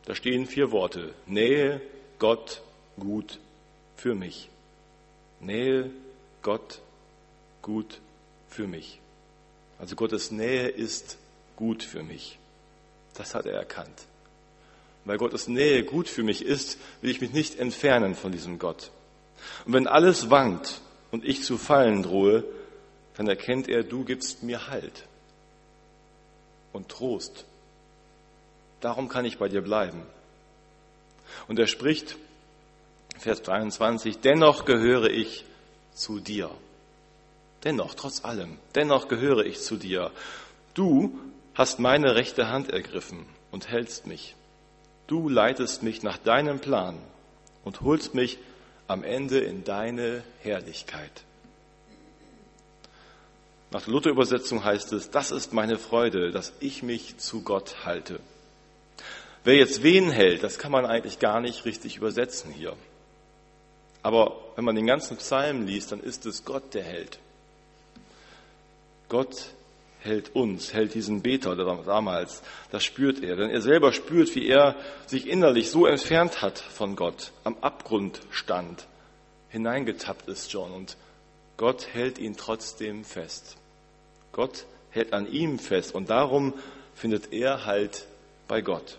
Da 0.05 0.15
stehen 0.15 0.47
vier 0.47 0.71
Worte. 0.71 1.15
Nähe, 1.27 1.81
Gott, 2.19 2.63
gut 2.99 3.39
für 3.97 4.15
mich. 4.15 4.51
Nähe, 5.41 5.91
Gott, 6.43 6.81
gut 7.63 8.01
für 8.49 8.67
mich. 8.67 9.01
Also 9.79 9.97
Gottes 9.97 10.31
Nähe 10.31 10.69
ist 10.69 11.17
gut 11.57 11.83
für 11.83 12.03
mich. 12.03 12.39
Das 13.15 13.35
hat 13.35 13.47
er 13.47 13.55
erkannt. 13.55 14.07
Weil 15.05 15.19
Gottes 15.19 15.49
Nähe 15.49 15.85
gut 15.85 16.09
für 16.09 16.23
mich 16.23 16.45
ist, 16.45 16.79
will 17.01 17.11
ich 17.11 17.21
mich 17.21 17.33
nicht 17.33 17.59
entfernen 17.59 18.15
von 18.15 18.33
diesem 18.33 18.59
Gott. 18.59 18.91
Und 19.65 19.73
wenn 19.73 19.87
alles 19.87 20.31
wankt 20.31 20.81
und 21.11 21.25
ich 21.25 21.43
zu 21.43 21.59
fallen 21.59 22.03
drohe, 22.03 22.45
dann 23.17 23.27
erkennt 23.27 23.69
er, 23.69 23.83
du 23.83 24.05
gibst 24.05 24.43
mir 24.43 24.69
Halt 24.69 25.05
und 26.73 26.89
Trost. 26.89 27.45
Darum 28.81 29.09
kann 29.09 29.25
ich 29.25 29.39
bei 29.39 29.49
dir 29.49 29.61
bleiben. 29.61 30.03
Und 31.49 31.59
er 31.59 31.67
spricht, 31.67 32.17
Vers 33.19 33.43
23, 33.43 34.19
dennoch 34.19 34.65
gehöre 34.65 35.11
ich 35.11 35.45
zu 35.95 36.19
dir. 36.19 36.51
Dennoch, 37.65 37.95
trotz 37.95 38.25
allem, 38.25 38.59
dennoch 38.75 39.09
gehöre 39.09 39.45
ich 39.45 39.61
zu 39.61 39.77
dir. 39.77 40.11
Du 40.75 41.19
hast 41.55 41.79
meine 41.79 42.15
rechte 42.17 42.49
Hand 42.49 42.71
ergriffen 42.71 43.27
und 43.51 43.69
hältst 43.69 44.07
mich. 44.07 44.35
Du 45.13 45.29
leitest 45.29 45.83
mich 45.83 46.03
nach 46.03 46.17
deinem 46.17 46.59
Plan 46.59 46.97
und 47.65 47.83
holst 47.83 48.15
mich 48.15 48.39
am 48.89 49.05
Ende 49.05 49.41
in 49.41 49.63
deine 49.63 50.25
Herrlichkeit. 50.41 51.25
Nach 53.71 53.83
der 53.83 53.93
Luther-Übersetzung 53.93 54.65
heißt 54.65 54.91
es, 54.95 55.11
das 55.11 55.31
ist 55.31 55.53
meine 55.53 55.79
Freude, 55.79 56.31
dass 56.31 56.55
ich 56.61 56.83
mich 56.83 57.19
zu 57.19 57.43
Gott 57.43 57.85
halte. 57.85 58.21
Wer 59.45 59.57
jetzt 59.57 59.83
wen 59.83 60.11
hält, 60.11 60.43
das 60.43 60.57
kann 60.59 60.73
man 60.73 60.87
eigentlich 60.87 61.19
gar 61.19 61.43
nicht 61.43 61.67
richtig 61.67 61.99
übersetzen 61.99 62.51
hier. 62.51 62.75
Aber 64.03 64.39
wenn 64.57 64.65
man 64.65 64.77
den 64.77 64.87
ganzen 64.87 65.19
Psalm 65.19 65.67
liest, 65.67 65.93
dann 65.93 66.01
ist 66.01 66.25
es 66.25 66.47
Gott, 66.47 66.73
der 66.73 66.85
hält. 66.85 67.19
Gott 69.11 69.53
hält 70.03 70.35
uns, 70.35 70.73
hält 70.73 70.95
diesen 70.95 71.23
Beter 71.23 71.57
damals. 71.57 72.43
Das 72.71 72.85
spürt 72.85 73.23
er, 73.23 73.37
denn 73.37 73.51
er 73.51 73.61
selber 73.61 73.93
spürt, 73.93 74.35
wie 74.35 74.47
er 74.47 74.77
sich 75.07 75.29
innerlich 75.29 75.71
so 75.71 75.87
entfernt 75.87 76.43
hat 76.43 76.59
von 76.59 76.97
Gott, 76.97 77.33
am 77.45 77.57
Abgrund 77.61 78.21
stand, 78.31 78.87
hineingetappt 79.51 80.29
ist 80.29 80.53
John 80.53 80.73
und 80.73 80.97
Gott 81.57 81.87
hält 81.93 82.19
ihn 82.19 82.37
trotzdem 82.37 83.05
fest. 83.05 83.57
Gott 84.33 84.67
hält 84.91 85.13
an 85.13 85.31
ihm 85.31 85.59
fest 85.59 85.95
und 85.95 86.11
darum 86.11 86.55
findet 86.95 87.33
er 87.33 87.65
Halt 87.65 88.07
bei 88.49 88.61
Gott. 88.61 88.99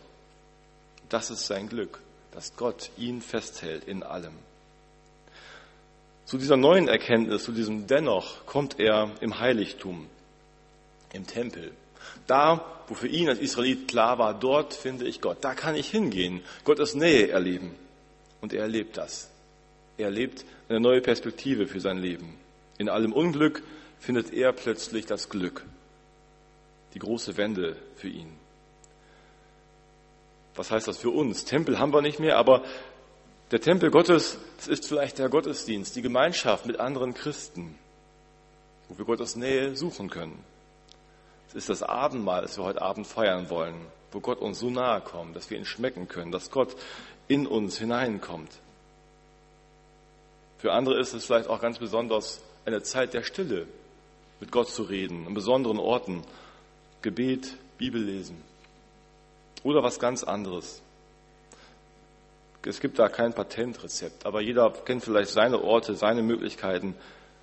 Das 1.09 1.29
ist 1.29 1.45
sein 1.45 1.69
Glück, 1.69 1.99
dass 2.31 2.55
Gott 2.55 2.89
ihn 2.97 3.21
festhält 3.21 3.83
in 3.83 4.03
allem. 4.03 4.33
Zu 6.25 6.37
dieser 6.37 6.57
neuen 6.57 6.87
Erkenntnis, 6.87 7.43
zu 7.43 7.51
diesem 7.51 7.85
Dennoch 7.85 8.45
kommt 8.45 8.79
er 8.79 9.11
im 9.19 9.39
Heiligtum, 9.39 10.07
im 11.13 11.25
Tempel. 11.25 11.71
Da, 12.27 12.65
wo 12.87 12.93
für 12.93 13.07
ihn 13.07 13.29
als 13.29 13.39
Israelit 13.39 13.87
klar 13.87 14.19
war, 14.19 14.37
dort 14.37 14.73
finde 14.73 15.05
ich 15.05 15.21
Gott. 15.21 15.37
Da 15.41 15.55
kann 15.55 15.75
ich 15.75 15.89
hingehen, 15.89 16.41
Gottes 16.65 16.95
Nähe 16.95 17.29
erleben. 17.29 17.75
Und 18.41 18.53
er 18.53 18.63
erlebt 18.63 18.97
das. 18.97 19.29
Er 19.97 20.07
erlebt 20.07 20.43
eine 20.67 20.81
neue 20.81 20.99
Perspektive 21.01 21.67
für 21.67 21.79
sein 21.79 21.97
Leben. 21.97 22.37
In 22.77 22.89
allem 22.89 23.13
Unglück, 23.13 23.63
findet 24.03 24.33
er 24.33 24.51
plötzlich 24.51 25.05
das 25.05 25.29
Glück, 25.29 25.65
die 26.93 26.99
große 26.99 27.37
Wende 27.37 27.77
für 27.95 28.09
ihn. 28.09 28.37
Was 30.55 30.71
heißt 30.71 30.87
das 30.89 30.97
für 30.97 31.09
uns? 31.09 31.45
Tempel 31.45 31.79
haben 31.79 31.93
wir 31.93 32.01
nicht 32.01 32.19
mehr, 32.19 32.37
aber 32.37 32.63
der 33.51 33.61
Tempel 33.61 33.91
Gottes, 33.91 34.37
das 34.57 34.67
ist 34.67 34.87
vielleicht 34.87 35.19
der 35.19 35.29
Gottesdienst, 35.29 35.95
die 35.95 36.01
Gemeinschaft 36.01 36.65
mit 36.65 36.81
anderen 36.81 37.13
Christen, 37.13 37.79
wo 38.89 38.97
wir 38.97 39.05
Gottes 39.05 39.37
Nähe 39.37 39.75
suchen 39.77 40.09
können. 40.09 40.43
Es 41.53 41.69
ist 41.69 41.69
das 41.69 41.83
Abendmahl, 41.83 42.41
das 42.41 42.57
wir 42.57 42.63
heute 42.63 42.81
Abend 42.81 43.05
feiern 43.05 43.51
wollen, 43.51 43.75
wo 44.11 44.19
Gott 44.19 44.39
uns 44.39 44.59
so 44.59 44.71
nahe 44.71 45.01
kommt, 45.01 45.35
dass 45.35 45.51
wir 45.51 45.57
ihn 45.57 45.65
schmecken 45.65 46.07
können, 46.07 46.31
dass 46.31 46.49
Gott 46.49 46.75
in 47.27 47.45
uns 47.45 47.77
hineinkommt. 47.77 48.51
Für 50.57 50.71
andere 50.71 50.99
ist 50.99 51.13
es 51.13 51.25
vielleicht 51.25 51.47
auch 51.47 51.61
ganz 51.61 51.77
besonders 51.77 52.41
eine 52.65 52.81
Zeit 52.81 53.13
der 53.13 53.21
Stille, 53.23 53.67
mit 54.39 54.51
Gott 54.51 54.69
zu 54.69 54.81
reden, 54.81 55.27
an 55.27 55.35
besonderen 55.35 55.77
Orten, 55.77 56.23
Gebet, 57.03 57.55
Bibel 57.77 58.01
lesen 58.01 58.41
oder 59.63 59.83
was 59.83 59.99
ganz 59.99 60.23
anderes. 60.23 60.81
Es 62.65 62.79
gibt 62.79 62.97
da 62.97 63.09
kein 63.09 63.33
Patentrezept, 63.33 64.25
aber 64.25 64.41
jeder 64.41 64.71
kennt 64.71 65.03
vielleicht 65.03 65.29
seine 65.31 65.61
Orte, 65.61 65.95
seine 65.95 66.23
Möglichkeiten, 66.23 66.95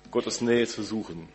Gottes 0.09 0.41
Nähe 0.41 0.67
zu 0.67 0.83
suchen. 0.83 1.29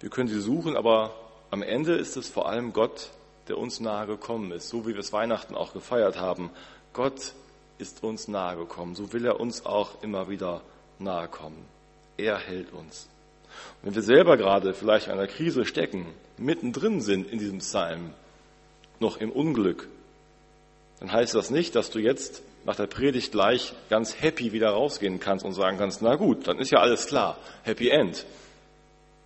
Wir 0.00 0.10
können 0.10 0.28
sie 0.28 0.40
suchen, 0.40 0.76
aber 0.76 1.14
am 1.50 1.62
Ende 1.62 1.94
ist 1.94 2.16
es 2.16 2.28
vor 2.28 2.48
allem 2.48 2.72
Gott, 2.72 3.10
der 3.48 3.58
uns 3.58 3.80
nahe 3.80 4.06
gekommen 4.06 4.52
ist, 4.52 4.68
so 4.68 4.86
wie 4.86 4.92
wir 4.92 5.00
es 5.00 5.12
Weihnachten 5.12 5.54
auch 5.54 5.72
gefeiert 5.72 6.20
haben. 6.20 6.50
Gott 6.92 7.32
ist 7.78 8.02
uns 8.04 8.28
nahe 8.28 8.56
gekommen, 8.56 8.94
so 8.94 9.12
will 9.12 9.24
er 9.24 9.40
uns 9.40 9.64
auch 9.64 10.02
immer 10.02 10.28
wieder 10.28 10.62
nahe 10.98 11.28
kommen. 11.28 11.64
Er 12.16 12.38
hält 12.38 12.72
uns. 12.72 13.08
Wenn 13.82 13.94
wir 13.94 14.02
selber 14.02 14.36
gerade 14.36 14.74
vielleicht 14.74 15.06
in 15.06 15.12
einer 15.12 15.26
Krise 15.26 15.64
stecken, 15.64 16.06
mittendrin 16.36 17.00
sind 17.00 17.30
in 17.30 17.38
diesem 17.38 17.58
Psalm, 17.58 18.12
noch 19.00 19.16
im 19.16 19.30
Unglück, 19.30 19.88
dann 21.00 21.12
heißt 21.12 21.34
das 21.34 21.50
nicht, 21.50 21.74
dass 21.74 21.90
du 21.90 21.98
jetzt 21.98 22.42
nach 22.64 22.76
der 22.76 22.86
Predigt 22.86 23.32
gleich 23.32 23.72
ganz 23.88 24.20
happy 24.20 24.52
wieder 24.52 24.70
rausgehen 24.70 25.20
kannst 25.20 25.44
und 25.44 25.52
sagen 25.52 25.78
kannst, 25.78 26.02
na 26.02 26.16
gut, 26.16 26.48
dann 26.48 26.58
ist 26.58 26.70
ja 26.70 26.80
alles 26.80 27.06
klar, 27.06 27.38
Happy 27.62 27.88
End. 27.88 28.26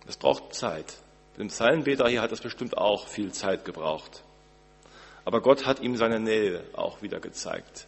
Das 0.05 0.17
braucht 0.17 0.53
Zeit. 0.53 0.97
Dem 1.37 1.47
Psalmbeter 1.47 2.07
hier 2.07 2.21
hat 2.21 2.31
das 2.31 2.41
bestimmt 2.41 2.77
auch 2.77 3.07
viel 3.07 3.31
Zeit 3.31 3.65
gebraucht. 3.65 4.23
Aber 5.25 5.41
Gott 5.41 5.65
hat 5.65 5.79
ihm 5.79 5.95
seine 5.95 6.19
Nähe 6.19 6.63
auch 6.73 7.01
wieder 7.01 7.19
gezeigt. 7.19 7.85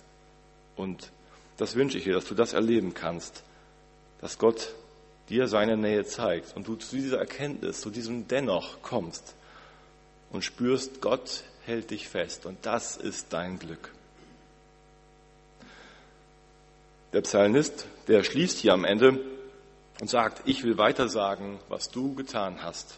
Und 0.75 1.12
das 1.58 1.75
wünsche 1.75 1.97
ich 1.97 2.06
dir, 2.06 2.13
dass 2.13 2.25
du 2.25 2.36
das 2.36 2.54
erleben 2.54 2.93
kannst, 2.93 3.43
dass 4.21 4.38
Gott 4.38 4.73
dir 5.30 5.47
seine 5.47 5.78
Nähe 5.78 6.06
zeigt 6.06 6.56
und 6.56 6.67
du 6.67 6.75
zu 6.75 6.95
dieser 6.95 7.17
Erkenntnis, 7.17 7.82
zu 7.82 7.89
diesem 7.89 8.28
Dennoch 8.28 8.82
kommst 8.82 9.34
und 10.32 10.43
spürst, 10.43 11.01
Gott 11.01 11.43
hält 11.65 11.91
dich 11.91 12.08
fest 12.08 12.45
und 12.45 12.58
das 12.65 12.97
ist 12.97 13.28
dein 13.32 13.58
Glück. 13.60 13.91
Der 17.13 17.21
Psalmist, 17.21 17.88
der 18.08 18.23
schließt 18.23 18.60
hier 18.60 18.73
am 18.73 18.86
Ende 18.86 19.19
und 20.01 20.10
sagt, 20.10 20.41
ich 20.45 20.63
will 20.63 20.77
weiter 20.77 21.08
sagen, 21.08 21.60
was 21.69 21.89
du 21.89 22.15
getan 22.15 22.63
hast. 22.63 22.97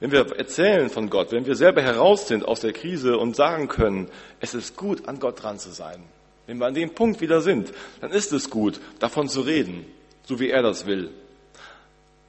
Wenn 0.00 0.12
wir 0.12 0.36
erzählen 0.36 0.90
von 0.90 1.08
Gott, 1.08 1.32
wenn 1.32 1.46
wir 1.46 1.56
selber 1.56 1.82
heraus 1.82 2.28
sind 2.28 2.44
aus 2.46 2.60
der 2.60 2.72
Krise 2.72 3.16
und 3.16 3.36
sagen 3.36 3.68
können, 3.68 4.10
es 4.40 4.54
ist 4.54 4.76
gut, 4.76 5.08
an 5.08 5.18
Gott 5.18 5.42
dran 5.42 5.58
zu 5.58 5.70
sein, 5.70 6.02
wenn 6.46 6.58
wir 6.58 6.66
an 6.66 6.74
dem 6.74 6.94
Punkt 6.94 7.20
wieder 7.20 7.40
sind, 7.40 7.72
dann 8.00 8.10
ist 8.10 8.32
es 8.32 8.50
gut, 8.50 8.80
davon 8.98 9.28
zu 9.28 9.40
reden, 9.40 9.86
so 10.24 10.40
wie 10.40 10.50
er 10.50 10.62
das 10.62 10.86
will. 10.86 11.10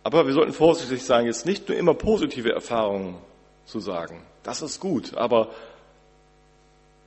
Aber 0.03 0.25
wir 0.25 0.33
sollten 0.33 0.53
vorsichtig 0.53 1.03
sein, 1.03 1.25
jetzt 1.25 1.45
nicht 1.45 1.67
nur 1.67 1.77
immer 1.77 1.95
positive 1.95 2.51
Erfahrungen 2.51 3.17
zu 3.65 3.79
sagen. 3.79 4.21
Das 4.43 4.61
ist 4.61 4.79
gut, 4.79 5.17
aber 5.17 5.49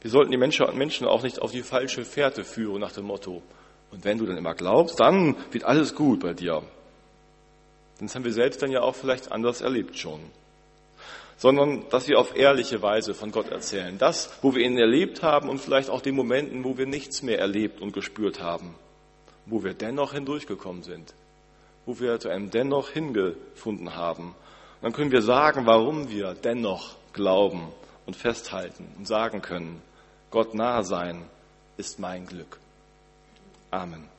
wir 0.00 0.10
sollten 0.10 0.32
die 0.32 0.36
Menschen 0.36 1.06
auch 1.06 1.22
nicht 1.22 1.38
auf 1.38 1.52
die 1.52 1.62
falsche 1.62 2.04
Fährte 2.04 2.44
führen 2.44 2.80
nach 2.80 2.92
dem 2.92 3.06
Motto, 3.06 3.42
und 3.90 4.04
wenn 4.04 4.18
du 4.18 4.26
dann 4.26 4.36
immer 4.36 4.54
glaubst, 4.54 5.00
dann 5.00 5.36
wird 5.50 5.64
alles 5.64 5.94
gut 5.94 6.20
bei 6.20 6.34
dir. 6.34 6.62
Das 8.00 8.14
haben 8.14 8.24
wir 8.24 8.32
selbst 8.32 8.62
dann 8.62 8.70
ja 8.70 8.82
auch 8.82 8.94
vielleicht 8.94 9.32
anders 9.32 9.60
erlebt 9.60 9.98
schon. 9.98 10.20
Sondern, 11.36 11.88
dass 11.90 12.08
wir 12.08 12.18
auf 12.18 12.36
ehrliche 12.36 12.82
Weise 12.82 13.14
von 13.14 13.30
Gott 13.30 13.48
erzählen. 13.48 13.96
Das, 13.98 14.30
wo 14.42 14.54
wir 14.54 14.64
ihn 14.64 14.76
erlebt 14.76 15.22
haben 15.22 15.48
und 15.48 15.60
vielleicht 15.60 15.88
auch 15.88 16.00
den 16.00 16.16
Momenten, 16.16 16.64
wo 16.64 16.76
wir 16.76 16.86
nichts 16.86 17.22
mehr 17.22 17.38
erlebt 17.38 17.80
und 17.80 17.92
gespürt 17.92 18.40
haben. 18.40 18.74
Wo 19.46 19.62
wir 19.62 19.74
dennoch 19.74 20.12
hindurchgekommen 20.12 20.82
sind. 20.82 21.14
Wo 21.86 21.98
wir 22.00 22.18
zu 22.18 22.28
einem 22.28 22.50
dennoch 22.50 22.90
hingefunden 22.90 23.94
haben. 23.94 24.28
Und 24.80 24.82
dann 24.82 24.92
können 24.92 25.12
wir 25.12 25.22
sagen, 25.22 25.64
warum 25.64 26.10
wir 26.10 26.34
dennoch 26.34 26.96
glauben 27.12 27.68
und 28.04 28.16
festhalten 28.16 28.86
und 28.96 29.06
sagen 29.06 29.40
können, 29.40 29.80
Gott 30.30 30.54
nahe 30.54 30.84
sein 30.84 31.24
ist 31.76 31.98
mein 31.98 32.26
Glück. 32.26 32.58
Amen. 33.72 34.17